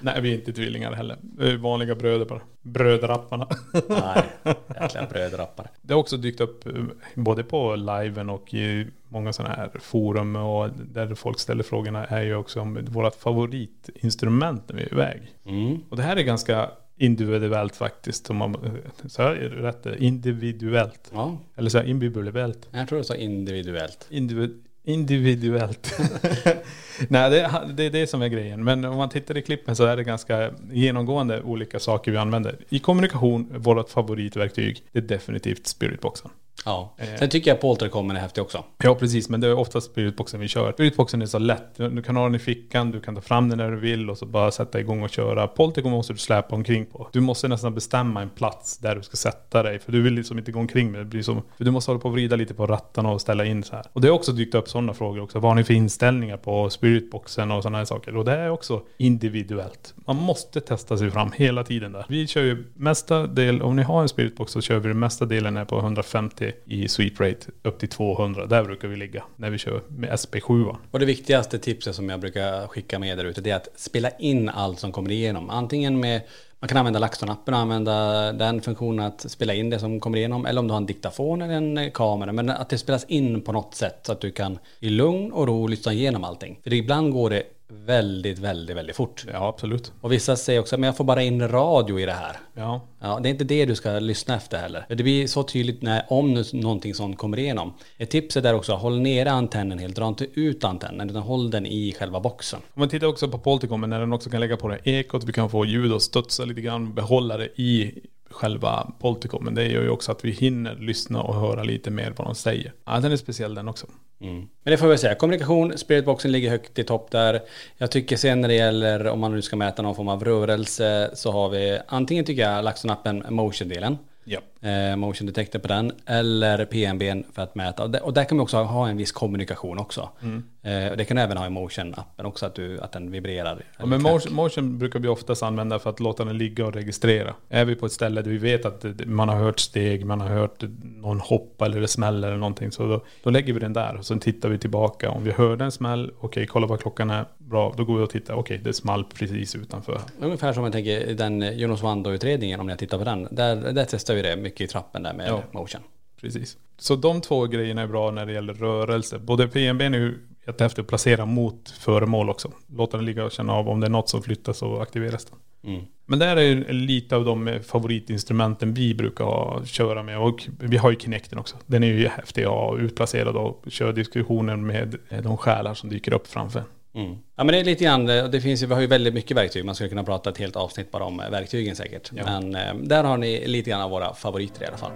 [0.00, 1.16] Nej, vi är inte tvillingar heller.
[1.38, 2.40] Vi är vanliga bröder bara.
[2.62, 3.48] Brödrapparna.
[3.88, 4.24] Nej,
[4.80, 5.68] jäkla brödrappare.
[5.82, 6.72] Det har också dykt upp eh,
[7.14, 12.22] både på liven och i många sådana här forum och där folk ställer frågorna är
[12.22, 15.22] ju också om vårt favoritinstrument när vi är iväg.
[15.44, 15.78] Mm.
[15.88, 18.30] Och det här är ganska individuellt faktiskt.
[18.30, 20.00] Om man, så här är det rätt?
[20.00, 21.10] Individuellt.
[21.14, 22.68] Ja, Eller så här individuellt.
[22.70, 24.06] jag tror du sa individuellt.
[24.10, 25.94] Individ, Individuellt.
[27.08, 28.64] Nej, det, det är det som är grejen.
[28.64, 32.56] Men om man tittar i klippen så är det ganska genomgående olika saker vi använder.
[32.68, 36.30] I kommunikation, vårt favoritverktyg, det är definitivt spiritboxen.
[36.64, 36.94] Ja.
[37.18, 38.64] Sen tycker jag Poltercommon är häftig också.
[38.78, 39.28] Ja, precis.
[39.28, 40.72] Men det är oftast spiritboxen vi kör.
[40.72, 41.76] Spiritboxen är så lätt.
[41.76, 44.18] Du kan ha den i fickan, du kan ta fram den när du vill och
[44.18, 45.46] så bara sätta igång och köra.
[45.46, 47.08] Poltercommon måste du släpa omkring på.
[47.12, 49.78] Du måste nästan bestämma en plats där du ska sätta dig.
[49.78, 51.04] För du vill liksom inte gå omkring med det.
[51.04, 53.62] blir som, för du måste hålla på och vrida lite på rattarna och ställa in
[53.62, 53.84] så här.
[53.92, 55.38] Och det har också dykt upp sådana frågor också.
[55.38, 58.16] Vad har ni för inställningar på spiritboxen och sådana här saker.
[58.16, 59.94] Och det är också individuellt.
[59.96, 62.06] Man måste testa sig fram hela tiden där.
[62.08, 65.24] Vi kör ju mesta del, om ni har en spiritbox så kör vi den mesta
[65.24, 68.46] delen är på 150 i sweep rate upp till 200.
[68.46, 70.76] Där brukar vi ligga när vi kör med SP7.
[70.90, 74.10] Och det viktigaste tipset som jag brukar skicka med där ute det är att spela
[74.10, 75.50] in allt som kommer igenom.
[75.50, 76.20] Antingen med
[76.64, 80.46] man kan använda LaxTon-appen och använda den funktionen att spela in det som kommer igenom.
[80.46, 82.32] Eller om du har en diktafon eller en eh, kamera.
[82.32, 85.46] Men att det spelas in på något sätt så att du kan i lugn och
[85.46, 86.60] ro lyssna igenom allting.
[86.62, 89.24] För ibland går det väldigt, väldigt, väldigt fort.
[89.32, 89.92] Ja, absolut.
[90.00, 92.36] Och vissa säger också, men jag får bara in radio i det här.
[92.54, 92.80] Ja.
[93.00, 94.86] Ja, det är inte det du ska lyssna efter heller.
[94.88, 97.74] Det blir så tydligt när, om nu någonting sånt kommer igenom.
[97.98, 99.96] Ett tips är där också, håll nere antennen helt.
[99.96, 102.60] Dra inte ut antennen, utan håll den i själva boxen.
[102.74, 105.32] Om man tittar också på Polticom, när den också kan lägga på det ekot, vi
[105.32, 108.00] kan få ljud och studsa lite grann, behålla det i
[108.34, 109.44] själva Polticom.
[109.44, 112.34] Men det gör ju också att vi hinner lyssna och höra lite mer vad de
[112.34, 112.72] säger.
[112.84, 113.86] Ja, den är speciell den också.
[114.20, 114.36] Mm.
[114.36, 117.40] Men det får vi säga, kommunikation, spiritboxen ligger högt i topp där.
[117.76, 121.10] Jag tycker sen när det gäller, om man nu ska mäta någon form av rörelse,
[121.14, 123.98] så har vi antingen tycker jag LaxTon-appen motion-delen.
[124.24, 124.40] Ja.
[124.64, 125.92] Eh, motion detector på den.
[126.06, 127.82] Eller PNB för att mäta.
[127.82, 130.08] Och där, och där kan vi också ha en viss kommunikation också.
[130.22, 130.44] Mm.
[130.62, 133.64] Eh, och det kan även ha i motion-appen också, att, du, att den vibrerar.
[133.78, 137.34] Ja, men motion, motion brukar vi oftast använda för att låta den ligga och registrera.
[137.48, 140.28] Är vi på ett ställe där vi vet att man har hört steg, man har
[140.28, 142.72] hört någon hoppa eller det smäller eller någonting.
[142.72, 145.10] Så då, då lägger vi den där och sen tittar vi tillbaka.
[145.10, 147.74] Om vi hörde en smäll, okej okay, kolla vad klockan är, bra.
[147.76, 150.00] Då går vi och tittar, okej okay, det small precis utanför.
[150.20, 153.28] Ungefär som jag tänker den Jonas Wando-utredningen, om jag tittar på den.
[153.30, 155.42] Där, där testar vi det mycket i trappen där med Ja.
[155.52, 155.80] motion.
[156.20, 156.56] Precis.
[156.78, 159.18] Så de två grejerna är bra när det gäller rörelse.
[159.18, 162.52] Både är ju jättehäftigt att placera mot föremål också.
[162.76, 165.38] Låta den ligga och känna av om det är något som flyttas och aktiveras den.
[165.74, 165.84] Mm.
[166.06, 170.18] Men där är lite av de favoritinstrumenten vi brukar ha, köra med.
[170.18, 171.56] Och vi har ju Kinecten också.
[171.66, 176.12] Den är ju häftig att ha utplacerad och köra diskussioner med de själar som dyker
[176.12, 176.64] upp framför.
[176.94, 177.16] Mm.
[177.36, 179.64] Ja men det är lite grann, det finns ju, vi har ju väldigt mycket verktyg.
[179.64, 182.10] Man skulle kunna prata ett helt avsnitt bara om verktygen säkert.
[182.14, 182.24] Ja.
[182.24, 184.92] Men eh, där har ni lite grann av våra favoriter i alla fall.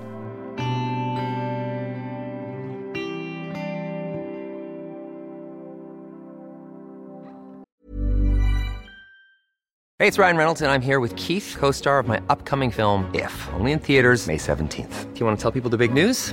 [10.00, 13.10] Hey, it's Ryan Reynolds, and I'm here with Keith, co star of my upcoming film,
[13.12, 15.12] If, only in theaters, May 17th.
[15.12, 16.32] Do you want to tell people the big news?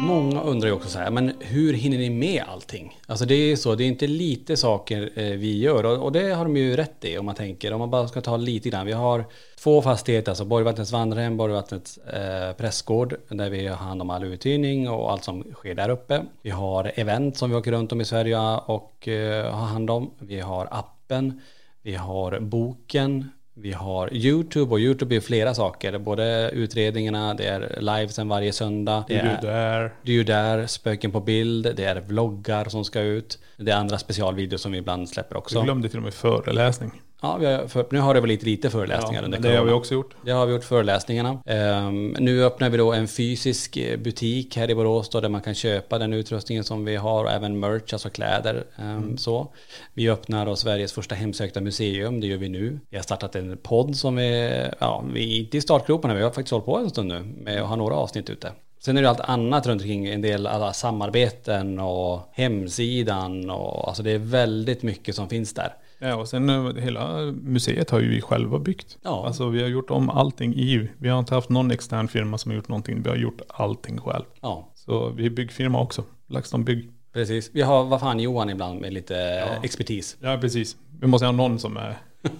[0.00, 2.98] Många undrar ju också så här, men hur hinner ni med allting?
[3.06, 6.12] Alltså det är ju så, det är inte lite saker eh, vi gör och, och
[6.12, 8.68] det har de ju rätt i om man tänker, om man bara ska ta lite
[8.68, 8.86] grann.
[8.86, 9.24] Vi har
[9.58, 14.88] två fastigheter, alltså Borgvattnets vandrarhem, Borgvattnets eh, prästgård, där vi har hand om all uthyrning
[14.88, 16.22] och allt som sker där uppe.
[16.42, 20.10] Vi har event som vi åker runt om i Sverige och eh, har hand om.
[20.18, 21.40] Vi har appen,
[21.82, 25.98] vi har boken, vi har YouTube och YouTube är flera saker.
[25.98, 29.04] Både utredningarna, det är livesen varje söndag.
[29.08, 29.94] Det är du där.
[30.02, 33.38] Ju där, spöken på bild, det är vloggar som ska ut.
[33.56, 35.62] Det är andra specialvideos som vi ibland släpper Vi också.
[35.62, 37.02] glömde till och med föreläsning.
[37.24, 39.48] Ja, vi har, för, nu har det väl lite, lite föreläsningar Ja, under men det
[39.48, 39.76] har vi corona.
[39.76, 40.14] också gjort.
[40.24, 41.38] Det har vi gjort föreläsningarna.
[41.46, 45.40] Ehm, nu öppnar vi då en fysisk eh, butik här i Borås då, där man
[45.40, 48.64] kan köpa den utrustningen som vi har och även merch, alltså kläder.
[48.78, 49.48] ehm, så.
[49.94, 52.80] Vi öppnar då Sveriges första hemsökta museum, det gör vi nu.
[52.90, 56.30] Vi har startat en podd som är, ja, vi är inte i startgroparna, vi har
[56.30, 58.52] faktiskt hållit på en stund nu med att ha några avsnitt ute.
[58.80, 64.02] Sen är det allt annat runt omkring, en del alla samarbeten och hemsidan och alltså
[64.02, 65.72] det är väldigt mycket som finns där.
[65.98, 68.98] Ja, och sen eh, hela museet har ju vi själva byggt.
[69.02, 69.26] Ja.
[69.26, 70.88] Alltså vi har gjort om allting i.
[70.98, 73.02] Vi har inte haft någon extern firma som har gjort någonting.
[73.02, 74.24] Vi har gjort allting själv.
[74.40, 76.04] Ja, Så vi är byggfirma också.
[76.28, 76.90] LaxTon Bygg.
[77.12, 77.50] Precis.
[77.52, 79.16] Vi har, vad fan, Johan ibland med lite
[79.62, 80.16] expertis.
[80.20, 80.76] Ja, precis.
[81.00, 81.96] Vi måste ha någon som är,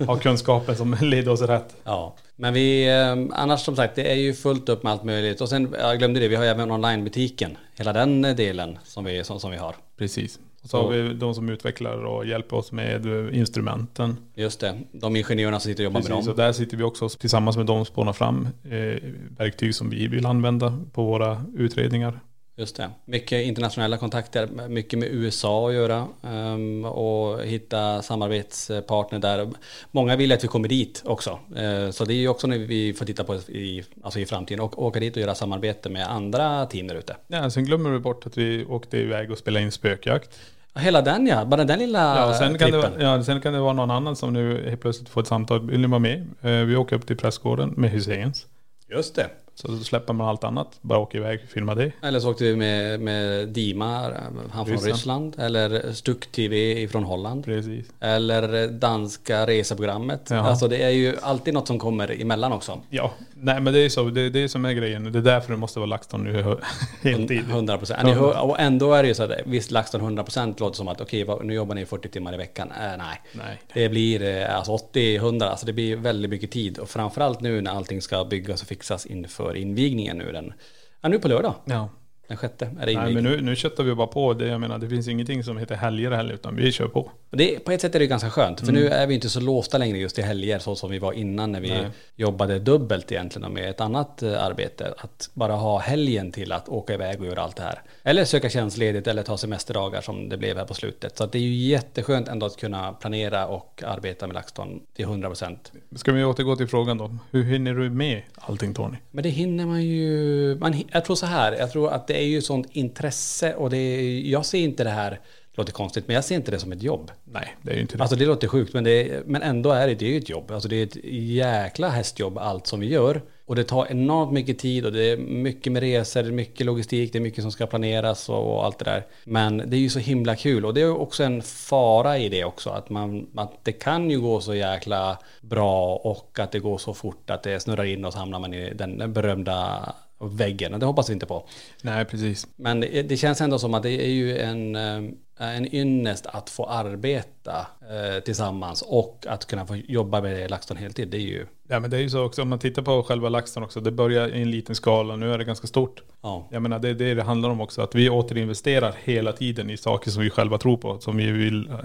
[0.06, 1.76] har kunskapen som leder oss rätt.
[1.84, 5.40] Ja, men vi, eh, annars som sagt, det är ju fullt upp med allt möjligt.
[5.40, 7.56] Och sen, jag glömde det, vi har även onlinebutiken.
[7.74, 9.74] Hela den eh, delen som vi, som, som vi har.
[9.98, 10.38] Precis.
[10.64, 14.16] Och så har vi de som utvecklar och hjälper oss med instrumenten.
[14.34, 16.36] Just det, de ingenjörerna som sitter och jobbar Precis, med och dem.
[16.36, 19.02] där sitter vi också tillsammans med dem och spånar fram eh,
[19.38, 22.20] verktyg som vi vill använda på våra utredningar.
[22.56, 22.90] Just det.
[23.04, 29.50] Mycket internationella kontakter, mycket med USA att göra ehm, och hitta samarbetspartner där.
[29.90, 31.38] Många vill att vi kommer dit också.
[31.56, 34.60] Eh, så det är ju också när vi får titta på i, alltså i framtiden
[34.60, 37.16] och åka dit och göra samarbete med andra team där ute.
[37.26, 40.38] Ja, sen glömmer vi bort att vi åkte iväg och spelade in spökjakt.
[40.76, 43.00] Hela den ja, bara den lilla Ja, sen kan, det, trippen.
[43.00, 45.70] ja, sen kan det vara någon annan som nu helt plötsligt får ett samtal.
[45.70, 46.26] Vill ni vara med?
[46.42, 48.46] Eh, vi åker upp till pressgården med Hyséns.
[48.90, 49.26] Just det.
[49.56, 50.78] Så då släpper man allt annat.
[50.80, 51.92] Bara åka iväg och filma det.
[52.02, 54.10] Eller så åkte vi med, med Dima,
[54.50, 55.36] han från Ryssland.
[55.38, 57.44] Eller Stuck TV från Holland.
[57.44, 57.86] Precis.
[58.00, 60.26] Eller danska reseprogrammet.
[60.30, 60.36] Ja.
[60.38, 62.80] Alltså det är ju alltid något som kommer emellan också.
[62.90, 64.04] Ja, nej men det är så.
[64.04, 65.12] Det är det som är grejen.
[65.12, 66.56] Det är därför det måste vara LaxTon nu
[67.02, 67.44] heltid.
[67.50, 68.18] 100 procent.
[68.20, 71.24] Och ändå är det ju så att visst LaxTon 100 procent låter som att okej
[71.24, 72.68] vad- nu jobbar ni 40 timmar i veckan.
[72.80, 73.20] Äh, nej.
[73.32, 73.60] Nej.
[73.74, 76.78] Det blir eh, alltså 80-100, alltså det blir väldigt mycket tid.
[76.78, 80.52] Och framförallt nu när allting ska byggas och fixas inför invigningen nu den,
[81.00, 81.54] ja nu på lördag.
[81.64, 81.88] Ja.
[82.28, 84.34] Den sjätte är det Nej men nu, nu köttar vi bara på.
[84.34, 87.10] Det, jag menar det finns ingenting som heter helger heller utan vi kör på.
[87.30, 89.78] Det, på ett sätt är det ganska skönt, för nu är vi inte så låsta
[89.78, 91.86] längre just i helger så som vi var innan när vi Nej.
[92.16, 94.94] jobbade dubbelt egentligen med ett annat eh, arbete.
[94.98, 97.82] Att bara ha helgen till att åka iväg och göra allt det här.
[98.02, 101.16] Eller söka tjänstledigt eller ta semesterdagar som det blev här på slutet.
[101.18, 105.56] Så det är ju jätteskönt ändå att kunna planera och arbeta med LaxTon till 100%.
[105.96, 107.16] Ska vi återgå till frågan då?
[107.30, 108.96] Hur hinner du med allting Tony?
[109.10, 112.26] Men det hinner man ju, man, jag tror så här, jag tror att det är
[112.26, 116.14] ju sånt intresse och det är, jag ser inte det här, det låter konstigt, men
[116.14, 117.10] jag ser inte det som ett jobb.
[117.24, 118.02] Nej, det är ju inte det.
[118.02, 120.50] Alltså det låter sjukt, men, det men ändå är det, det är ju ett jobb.
[120.50, 123.22] Alltså det är ett jäkla hästjobb allt som vi gör.
[123.46, 127.12] Och det tar enormt mycket tid och det är mycket med resor, det mycket logistik,
[127.12, 129.06] det är mycket som ska planeras och, och allt det där.
[129.24, 132.44] Men det är ju så himla kul och det är också en fara i det
[132.44, 132.70] också.
[132.70, 136.94] Att, man, att det kan ju gå så jäkla bra och att det går så
[136.94, 139.94] fort att det snurrar in och så hamnar man i den berömda
[140.28, 140.80] väggen.
[140.80, 141.46] Det hoppas vi inte på.
[141.82, 142.46] Nej, precis.
[142.56, 145.02] Men det, det känns ändå som att det är ju en, eh,
[145.38, 151.08] en ynnest att få arbeta eh, tillsammans och att kunna få jobba med LaxTon heltid.
[151.08, 153.28] Det är ju, Ja men det är ju så också, om man tittar på själva
[153.28, 156.02] LaxTon också, det börjar i en liten skala, nu är det ganska stort.
[156.22, 156.46] ja.
[156.50, 159.76] Jag menar det är det det handlar om också, att vi återinvesterar hela tiden i
[159.76, 161.76] saker som vi själva tror på, som vi vill, eh,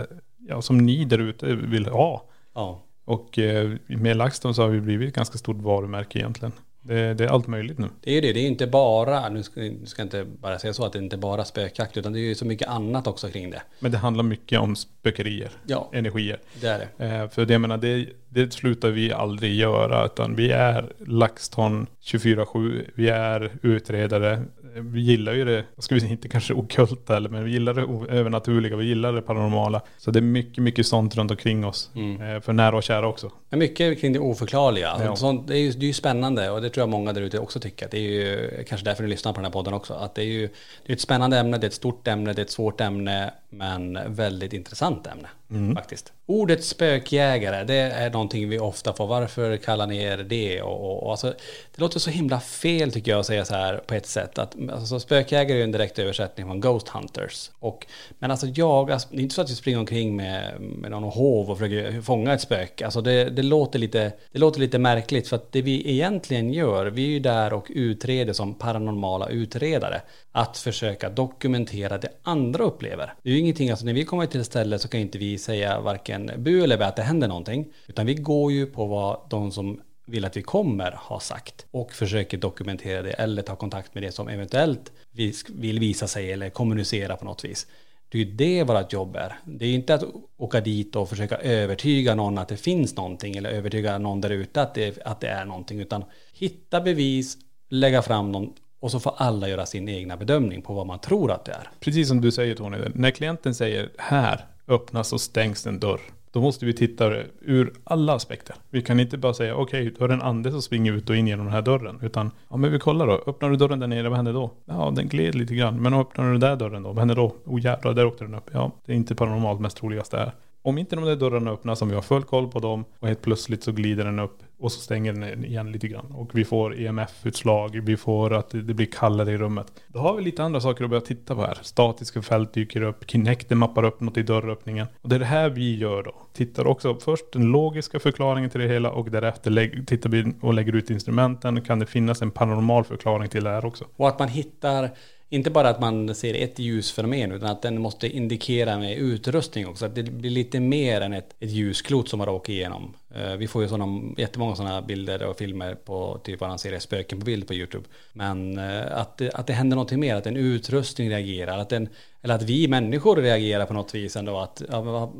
[0.47, 2.23] ja som ni där ute vill ha.
[2.55, 2.81] ja.
[3.05, 6.51] Och eh, med LaxTon så har vi blivit ett ganska stort varumärke egentligen.
[6.81, 7.87] Det, det är allt möjligt nu.
[8.01, 10.25] Det är ju det, det är ju inte bara, nu ska, nu ska jag inte
[10.39, 12.67] bara säga så att det inte bara är spökjakt, utan det är ju så mycket
[12.67, 13.61] annat också kring det.
[13.79, 15.89] Men det handlar mycket om spökerier, Ja.
[15.93, 16.39] energier.
[16.61, 17.05] Det är det.
[17.05, 21.87] Eh, för det, jag menar, det, det slutar vi aldrig göra, utan vi är LaxTon
[22.03, 24.43] 24-7, vi är utredare.
[24.79, 28.13] Eh, Vi gillar ju det, ska vi inte kanske okulta eller men vi gillar det
[28.13, 29.81] övernaturliga, vi gillar det paranormala.
[29.97, 31.91] Så det är mycket, mycket sånt runt omkring oss.
[31.95, 33.31] Eh, för nära och kära också.
[33.49, 34.95] Men mycket kring det oförklarliga.
[35.05, 35.15] Ja.
[35.15, 37.39] Sånt, det, är ju, det är ju spännande och det tror jag många där ute
[37.39, 37.87] också tycker.
[37.91, 39.93] Det är ju kanske därför ni lyssnar på den här podden också.
[39.93, 40.49] Att det är ju
[40.85, 43.33] det är ett spännande ämne, det är ett stort ämne, det är ett svårt ämne,
[43.49, 45.27] men väldigt intressant ämne
[45.75, 46.13] faktiskt.
[46.25, 49.07] Ordet spökjägare, det är någonting vi ofta får.
[49.07, 50.61] Varför kallar ni er det?
[50.61, 51.27] Och, och, och alltså,
[51.75, 54.37] det låter så himla fel tycker jag att säga så här på ett sätt.
[54.37, 57.51] Att, alltså, spökjägare är ju en direkt översättning från Ghost Hunters.
[57.59, 57.87] Och,
[58.19, 61.03] men alltså jag, alltså, det är inte så att vi springer omkring med, med någon
[61.03, 62.85] hov och försöker fånga ett spöke.
[62.85, 66.85] Alltså det, det, låter lite, det låter lite märkligt för att det vi egentligen gör,
[66.85, 70.01] vi är ju där och utreder som paranormala utredare.
[70.31, 73.13] Att försöka dokumentera det andra upplever.
[73.23, 75.37] Det är ju ingenting, alltså när vi kommer till ett ställe så kan inte vi
[75.37, 77.65] säga varken bu eller bä att det händer någonting.
[77.87, 81.91] Utan vi går ju på vad de som vill att vi kommer ha sagt och
[81.91, 86.49] försöker dokumentera det eller ta kontakt med det som eventuellt vi vill visa sig eller
[86.49, 87.67] kommunicera på något vis.
[88.09, 89.39] Det är ju det vårt jobb är.
[89.45, 90.03] Det är inte att
[90.37, 94.61] åka dit och försöka övertyga någon att det finns någonting eller övertyga någon där ute
[94.61, 97.37] att det, att det är någonting utan hitta bevis,
[97.69, 101.31] lägga fram dem och så får alla göra sin egna bedömning på vad man tror
[101.31, 101.69] att det är.
[101.79, 106.01] Precis som du säger Tony, när klienten säger här öppnas och stängs en dörr.
[106.31, 108.55] Då måste vi titta ur alla aspekter.
[108.69, 111.15] Vi kan inte bara säga okej, då är det en ande som springer ut och
[111.15, 111.99] in genom den här dörren.
[112.01, 113.23] Utan, ja men vi kollar då.
[113.27, 114.51] Öppnar du dörren där nere, vad händer då?
[114.65, 115.81] Ja, den gled lite grann.
[115.81, 117.35] Men öppnar du den där dörren då, vad händer då?
[117.45, 118.49] Oh jävlar, där åkte den upp.
[118.53, 120.31] Ja, det är inte paranormalt mest troligast det är.
[120.61, 123.21] Om inte de där dörrarna öppnas, om vi har full koll på dem och helt
[123.21, 126.11] plötsligt så glider den upp och så stänger den igen lite grann.
[126.11, 129.67] Och vi får EMF-utslag, vi får att det blir kallare i rummet.
[129.87, 131.57] Då har vi lite andra saker att börja titta på här.
[131.61, 134.87] Statiska fält dyker upp, Kinecten mappar upp något i dörröppningen.
[135.01, 136.15] Och det är det här vi gör då.
[136.33, 140.75] Tittar också först den logiska förklaringen till det hela och därefter tittar vi och lägger
[140.75, 141.61] ut instrumenten.
[141.61, 143.85] Kan det finnas en paranormal förklaring till det här också?
[143.95, 144.89] Och att man hittar,
[145.29, 149.85] inte bara att man ser ett ljusfenomen, utan att den måste indikera med utrustning också.
[149.85, 152.93] Att det blir lite mer än ett, ett ljusklot som man åker igenom.
[153.15, 156.79] Eh, vi får ju såna, jättemånga sådana bilder och filmer på typ vad han ser
[156.79, 157.85] spöken på bild på YouTube.
[158.13, 161.89] Men eh, att, det- att det händer någonting mer, att en utrustning reagerar, att en,
[162.21, 165.13] eller att vi människor reagerar på något vis ändå, att, ja,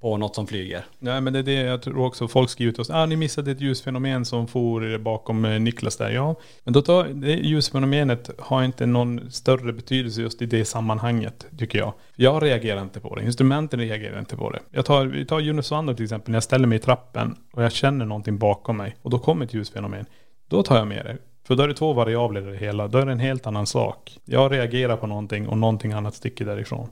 [0.00, 0.84] på något som flyger.
[0.98, 2.90] Nej men det är det jag tror också folk skriver till oss.
[2.90, 6.10] Ah, ni missade ett ljusfenomen som for bakom eh, Niklas där.
[6.10, 6.34] Ja,
[6.64, 11.78] men då tar, det ljusfenomenet har inte någon större betydelse just i det sammanhanget tycker
[11.78, 11.92] jag.
[12.16, 13.24] Jag reagerar inte på det.
[13.24, 14.60] Instrumenten reagerar inte på det.
[14.70, 16.30] Jag tar, vi tar Junosvando till exempel.
[16.30, 19.44] När jag ställer mig i trappen och jag känner någonting bakom mig och då kommer
[19.44, 20.06] ett ljusfenomen.
[20.48, 21.16] Då tar jag med det.
[21.46, 22.88] För då är det två variabler i det hela.
[22.88, 24.18] Då är det en helt annan sak.
[24.24, 26.88] Jag reagerar på någonting och någonting annat sticker därifrån.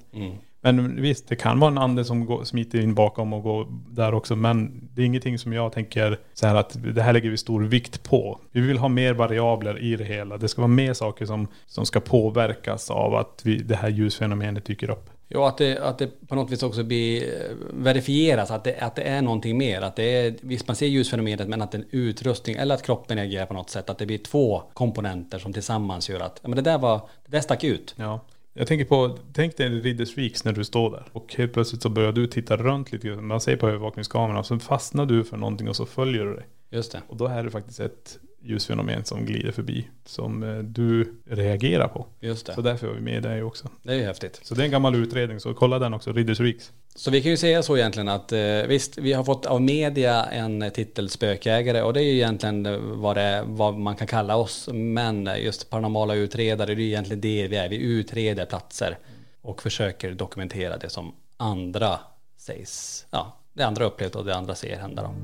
[0.73, 4.15] Men visst, det kan vara en ande som går, smiter in bakom och går där
[4.15, 4.37] också.
[4.37, 7.63] Men det är ingenting som jag tänker så här att det här lägger vi stor
[7.63, 8.41] vikt på.
[8.53, 10.37] Vi vill ha mer variabler i det hela.
[10.37, 14.65] Det ska vara mer saker som, som ska påverkas av att vi, det här ljusfenomenet
[14.65, 15.11] dyker upp.
[15.29, 18.95] Ja, att det, att det på något vis också blir eh, verifieras att det, att
[18.95, 19.81] det är någonting mer.
[19.81, 23.47] Att det är, visst man ser ljusfenomenet men att en utrustning eller att kroppen reagerar
[23.47, 23.91] på något sätt.
[23.91, 27.33] Att det blir två komponenter som tillsammans gör att ja, men det där var, det
[27.33, 27.95] där stack ut.
[27.97, 28.21] Ja.
[28.59, 31.05] Jag tänker på, tänk dig Riddersviks när du står där.
[31.13, 33.27] Och helt plötsligt så börjar du titta runt lite grann.
[33.27, 34.45] Man ser på övervakningskameran.
[34.45, 36.47] Så fastnar du för någonting och så följer du dig.
[36.71, 37.03] Just det.
[37.09, 39.89] Och då är det faktiskt ett ljusfenomen som glider förbi.
[40.05, 42.07] Som eh, du reagerar på.
[42.21, 42.55] Just det.
[42.55, 43.69] Så därför var vi med dig också.
[43.83, 44.41] Det är ju häftigt.
[44.43, 46.73] Så det är en gammal utredning, så kolla den också, Riddersviks.
[46.95, 48.39] Så vi kan ju säga så egentligen att eh,
[48.69, 53.19] visst, vi har fått av media en titel spökägare och det är ju egentligen vad,
[53.19, 54.69] är- vad man kan kalla oss.
[54.73, 57.69] Men just paranormala utredare, det är ju egentligen det vi är.
[57.69, 58.99] Vi utreder platser
[59.43, 61.99] och försöker dokumentera det som andra
[62.37, 65.15] sägs, ja, det andra upplevt och det andra ser hända då.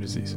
[0.00, 0.36] Precis.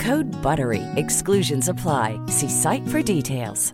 [0.01, 0.81] Code BUTTERY.
[0.95, 2.19] Exclusions apply.
[2.27, 3.73] See site for details.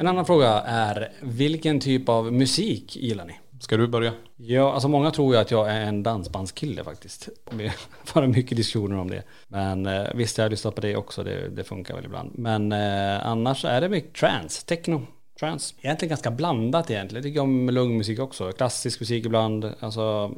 [0.00, 3.34] En annan fråga är, vilken typ av musik gillar ni?
[3.60, 4.12] Ska du börja?
[4.36, 7.28] Ja, alltså många tror ju att jag är en dansbandskille faktiskt.
[7.50, 7.72] Det
[8.14, 9.22] var mycket diskussioner om det.
[9.48, 12.30] Men eh, visst, jag har lyssnat på det också, det, det funkar väl ibland.
[12.34, 15.02] Men eh, annars är det mycket trance, techno,
[15.40, 15.74] trance.
[15.80, 17.24] Egentligen ganska blandat egentligen.
[17.24, 18.52] Jag tycker om lugn musik också.
[18.52, 20.34] Klassisk musik ibland, alltså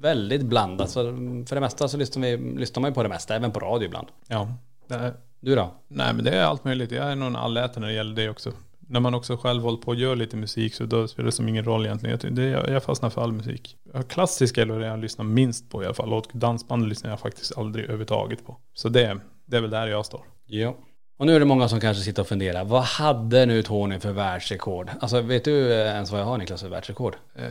[0.00, 0.90] väldigt blandat.
[0.90, 1.02] Så
[1.48, 3.86] för det mesta så lyssnar, vi, lyssnar man ju på det mesta, även på radio
[3.86, 4.06] ibland.
[4.28, 4.48] Ja.
[4.90, 5.74] Är, Du då?
[5.88, 6.90] nej men det är allt möjligt.
[6.90, 8.52] Jag är nog en allätare när det gäller det också.
[8.90, 11.48] När man också själv håller på och gör lite musik så då spelar det som
[11.48, 12.18] ingen roll egentligen.
[12.22, 13.76] Jag, det, jag, jag fastnar för all musik.
[14.08, 16.12] Klassisk är det jag lyssnar minst på i alla fall.
[16.12, 18.56] Och dansband lyssnar jag faktiskt aldrig överhuvudtaget på.
[18.74, 20.24] Så det, det är väl där jag står.
[20.46, 20.74] Ja.
[21.18, 24.12] Och nu är det många som kanske sitter och funderar, vad hade nu Tony för
[24.12, 24.90] världsrekord?
[25.00, 27.16] Alltså vet du eh, ens vad jag har Niklas för världsrekord?
[27.34, 27.44] Eh,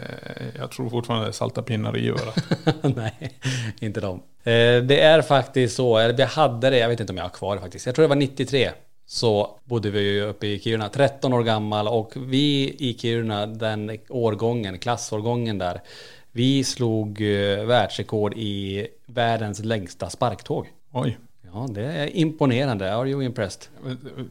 [0.59, 2.43] jag tror fortfarande det är salta pinnar i örat.
[2.95, 3.37] Nej,
[3.79, 4.15] inte de.
[4.43, 7.29] Eh, det är faktiskt så, eller vi hade det, jag vet inte om jag har
[7.29, 7.85] kvar det faktiskt.
[7.85, 8.69] Jag tror det var 93.
[9.09, 13.97] Så bodde vi ju uppe i Kiruna, 13 år gammal och vi i Kiruna, den
[14.09, 15.81] årgången, klassårgången där,
[16.31, 20.67] vi slog eh, världsrekord i världens längsta sparktåg.
[20.91, 21.17] Oj.
[21.53, 22.95] Ja, det är imponerande.
[22.95, 23.63] Are you impressed?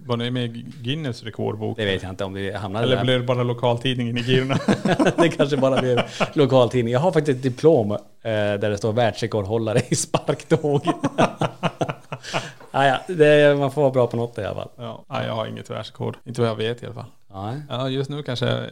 [0.07, 1.77] Var det med i Guinness rekordbok?
[1.77, 3.05] Det vet jag inte om vi hamnade Eller där.
[3.05, 4.59] blev det bara lokaltidningen i Kiruna?
[5.17, 6.01] det kanske bara blev
[6.33, 6.93] lokaltidning.
[6.93, 10.83] Jag har faktiskt ett diplom eh, där det står världsrekordhållare i sparktåg.
[12.85, 14.71] ja, det, man får vara bra på något i alla fall.
[14.77, 16.17] ja, jag har inget världsrekord.
[16.25, 17.11] Inte vad jag vet i alla fall.
[17.35, 17.63] Nej.
[17.69, 18.71] Ja, just nu kanske, eh,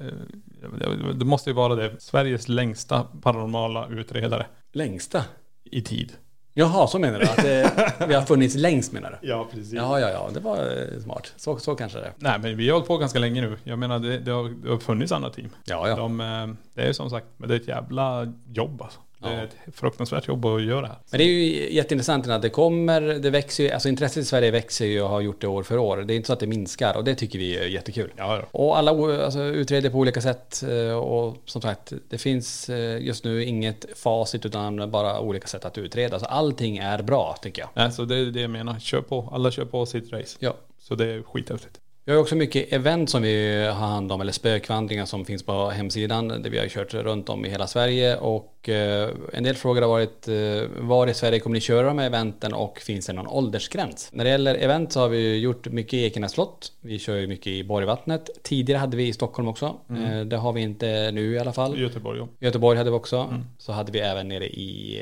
[1.14, 5.24] det måste ju vara det, Sveriges längsta paranormala utredare Längsta?
[5.64, 6.12] i tid.
[6.56, 7.24] Jaha, så menar du?
[7.24, 7.70] Att det,
[8.08, 9.28] vi har funnits längst menar du?
[9.28, 9.72] Ja, precis.
[9.72, 11.32] Ja, ja, ja, det var eh, smart.
[11.36, 12.12] Så, så kanske det är.
[12.16, 13.56] Nej, men vi har hållit på ganska länge nu.
[13.64, 15.48] Jag menar, det, det, har, det har funnits andra team.
[15.64, 15.96] Ja, ja.
[15.96, 19.00] De, eh, det är som sagt, men det är ett jävla jobb alltså.
[19.24, 19.42] Det är Ja.
[19.44, 20.90] ett fruktansvärt jobb att göra.
[21.10, 24.50] Men det är ju jätteintressant att det kommer, det växer ju, alltså intresset i Sverige
[24.50, 25.96] växer ju och har gjort det år för år.
[25.96, 28.12] Det är inte så att det minskar och det tycker vi är jättekul.
[28.16, 28.42] Ja, ja.
[28.50, 28.90] Och alla
[29.24, 33.86] alltså, utreder på olika sätt eh, och som sagt, det finns eh, just nu inget
[33.98, 36.18] facit utan bara olika sätt att utreda.
[36.18, 37.68] Så allting är bra tycker jag.
[37.74, 38.78] Nej, så det är det jag menar.
[38.80, 39.28] Kör på.
[39.32, 40.36] Alla kör på sitt race.
[40.40, 40.54] Ja.
[40.78, 41.80] Så det är skithäftigt.
[42.06, 45.70] Vi har också mycket event som vi har hand om, eller spökvandringar som finns på
[45.70, 46.28] hemsidan.
[46.28, 48.16] Där vi har kört runt om i hela Sverige.
[48.16, 51.98] Och eh, en del frågor har varit, eh, var i Sverige kommer ni köra de
[51.98, 54.08] här eventen och finns det någon åldersgräns?
[54.12, 56.72] När det gäller event så har vi gjort mycket i Ekenäs slott.
[56.80, 58.30] Vi kör ju mycket i Borgvattnet.
[58.42, 59.74] Tidigare hade vi i Stockholm också.
[59.90, 61.80] Eh, det har vi inte nu i alla fall.
[61.80, 62.28] Göteborg, ja.
[62.38, 63.42] Göteborg hade vi också.
[63.58, 65.00] Så hade vi även nere i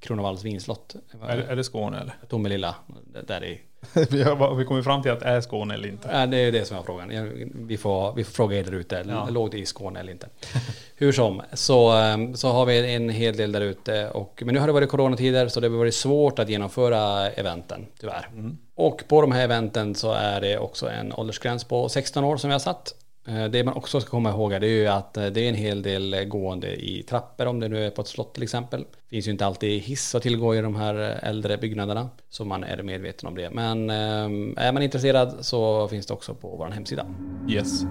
[0.00, 0.94] Kronovalls vinslott.
[1.28, 2.14] Är, det- är det Skåne eller?
[2.28, 2.74] Tomelilla,
[3.26, 3.60] där i
[4.10, 6.08] vi har vi kommer fram till att är Skåne eller inte.
[6.12, 7.08] Ja, det är det som är frågan.
[7.54, 9.04] Vi får, vi får fråga er där ute.
[9.08, 9.28] Ja.
[9.30, 10.28] Låg det i Skåne eller inte?
[10.96, 14.08] Hur som, så, ehm, så har vi en hel del där ute.
[14.08, 17.86] Och, men nu har det varit coronatider så det har varit svårt att genomföra eventen,
[18.00, 18.30] tyvärr.
[18.74, 22.50] Och på de här eventen så är det också en åldersgräns på 16 år som
[22.50, 22.94] vi har satt.
[23.26, 25.82] Eh, Det man också ska komma ihåg är ju att eh, det är en hel
[25.82, 28.80] del eh, gående i trappor om det nu är på ett slott till exempel.
[28.80, 32.08] Det finns ju inte alltid hiss att tillgå i de här äldre byggnaderna.
[32.30, 33.50] Så man är medveten om det.
[33.50, 37.06] Men är man intresserad så finns det också på vår hemsida.
[37.48, 37.82] Yes.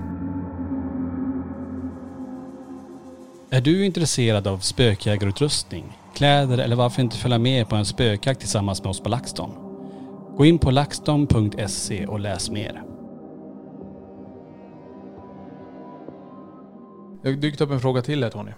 [3.50, 8.84] Är du intresserad av spökjägarutrustning, kläder eller varför inte följa med på en spökjakt tillsammans
[8.84, 9.52] med oss på LaxTon?
[10.38, 12.91] Gå in på laxton.se och läs mer.
[17.22, 18.52] Det har dykt upp en fråga till här Tony.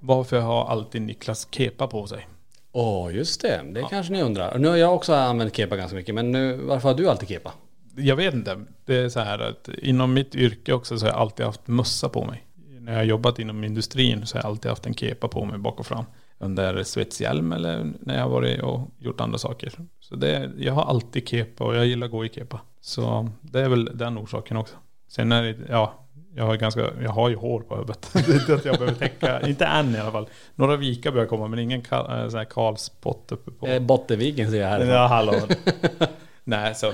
[0.00, 2.28] Varför har alltid Niklas kepa på sig?
[2.72, 3.62] Åh, just det.
[3.72, 4.58] Det kanske ni undrar.
[4.58, 7.52] Nu har jag också använt kepa ganska mycket, men nu, varför har du alltid kepa?
[7.96, 8.64] Jag vet inte.
[8.84, 12.08] Det är så här att inom mitt yrke också så har jag alltid haft mössa
[12.08, 12.44] på mig.
[12.80, 15.58] När jag har jobbat inom industrin så har jag alltid haft en kepa på mig
[15.58, 16.04] bak och fram.
[16.38, 19.72] Under svetshjälm eller när jag har varit och gjort andra saker.
[20.00, 22.60] Så det, jag har alltid kepa och jag gillar att gå i kepa.
[22.80, 24.76] Så det är väl den orsaken också.
[25.08, 28.10] Sen är det, ja, jag har, ganska, jag har ju hår på huvudet.
[28.26, 30.28] Det är inte att jag behöver täcka, inte än i alla fall.
[30.54, 33.66] Några vikar börjar komma men ingen ka, sån här Karlspott uppe på.
[33.66, 34.84] Eh, Bottenviken ser jag här.
[34.84, 35.32] Ja, hallå.
[36.44, 36.92] Nej, så,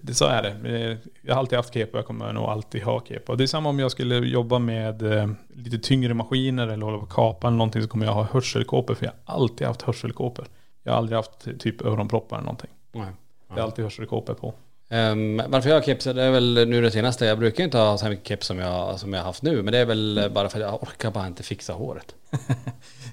[0.00, 0.80] det, så är det.
[0.90, 3.34] Eh, Jag har alltid haft kepa och jag kommer nog alltid ha kepa.
[3.36, 7.04] Det är samma om jag skulle jobba med eh, lite tyngre maskiner eller hålla på
[7.04, 10.46] och kapa eller någonting så kommer jag ha hörselkåpor för jag har alltid haft hörselkåpor.
[10.82, 12.70] Jag har aldrig haft typ öronproppar eller någonting.
[12.92, 13.06] Nej.
[13.48, 14.54] Jag har alltid hörselkåpor på.
[14.90, 17.26] Ehm, varför jag har keps, det är väl nu det senaste.
[17.26, 19.62] Jag brukar inte ha så mycket keps som jag, som jag haft nu.
[19.62, 22.14] Men det är väl bara för att jag orkar bara inte fixa håret.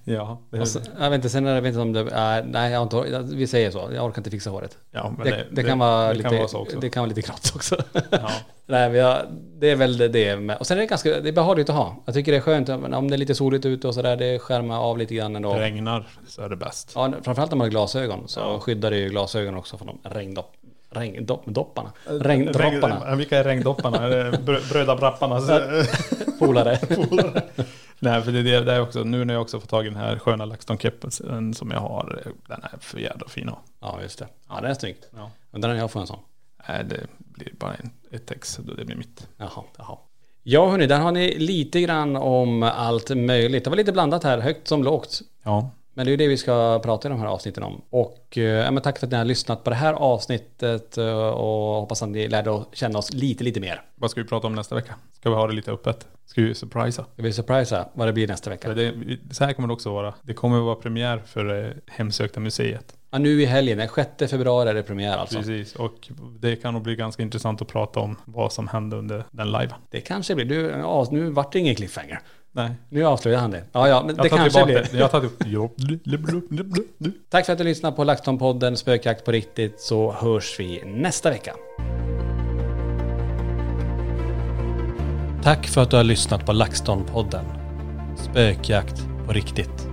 [0.08, 2.72] Ja, det, Och sen, jag vet inte, sen är det, inte om det är, nej
[2.72, 3.90] jag inte, vi säger så.
[3.94, 4.78] Jag orkar inte fixa håret.
[4.92, 6.80] ja men Det, det, kan vara det lite, kan vara så också.
[6.80, 7.76] det kan vara lite grått också.
[8.10, 8.30] Ja.
[8.66, 9.18] Nej, men jag,
[9.60, 10.58] det är väl det med.
[10.58, 11.96] Och sen är det ganska, det är behagligt att ha.
[12.06, 14.80] Jag tycker det är skönt om det är lite soligt ute och sådär, det skärmar
[14.80, 15.54] av lite grann ändå.
[15.54, 16.92] Det regnar så är det bäst.
[16.96, 18.60] Ja, framförallt om man har glasögon så Ja.
[18.60, 20.54] skyddar det ju glasögonen också från de regndopp,
[20.96, 21.92] regndopparna.
[22.06, 23.06] Regndropparna.
[23.06, 23.98] Regn, vilka är regndopparna?
[23.98, 25.48] Är det brö- Brödabrapparnas
[26.40, 26.78] Polare.
[27.10, 27.42] polare?
[28.00, 29.90] Nej, för det är det, det är också, nu när jag också fått tag i
[29.90, 33.58] den här sköna LaxTon-keppen som jag har, den är för jävla fin att.
[33.82, 34.28] Ja, just det.
[34.50, 35.10] Ja, det är snyggt.
[35.16, 35.32] Ja.
[35.52, 36.20] Undrar när jag får en sån.
[36.70, 39.28] Nej, det blir bara en, ett ex, det blir mitt.
[39.38, 39.98] Jaha, jaha.
[40.44, 43.64] Ja hörni, där har ni lite grann om allt möjligt.
[43.64, 45.22] Det var lite blandat här, högt som lågt.
[45.44, 47.82] Ja, Men det är ju det vi ska prata i de här avsnitten om.
[47.90, 51.82] Och eh, men tack för att ni har lyssnat på det här avsnittet eh, och
[51.82, 53.82] hoppas att ni lärde att känna oss lite, lite mer.
[53.96, 54.96] vad ska vi prata om nästa vecka?
[55.14, 56.08] Ska vi ha det lite öppet?
[56.26, 57.06] Ska vi surprisa?
[57.16, 58.74] Jag vill surprisa vad det blir nästa vecka.
[58.74, 58.94] Det,
[59.32, 60.14] så här kommer det också vara.
[60.22, 62.96] Det kommer vara premiär för eh, Hemsökta museet.
[63.12, 65.38] Ja, nu i helgen, den 6 februari är det premiär alltså.
[65.38, 69.24] Precis, och det kan nog bli ganska intressant att prata om vad som hände under
[69.32, 69.70] den live.
[69.90, 72.20] Det kanske blir, du, ja, nu vart det ingen cliffhanger.
[72.56, 72.72] Nej.
[72.90, 73.64] Nu avslöjar han det.
[73.72, 74.76] Ja, ja, men Jag det kanske blir.
[74.92, 74.98] det.
[74.98, 77.12] Jag tar det.
[77.30, 81.54] Tack för att du lyssnade på LaxTon-podden Spökjakt på riktigt så hörs vi nästa vecka.
[85.44, 87.44] Tack för att du har lyssnat på LaxTon-podden
[88.18, 89.88] Spökjakt på riktigt.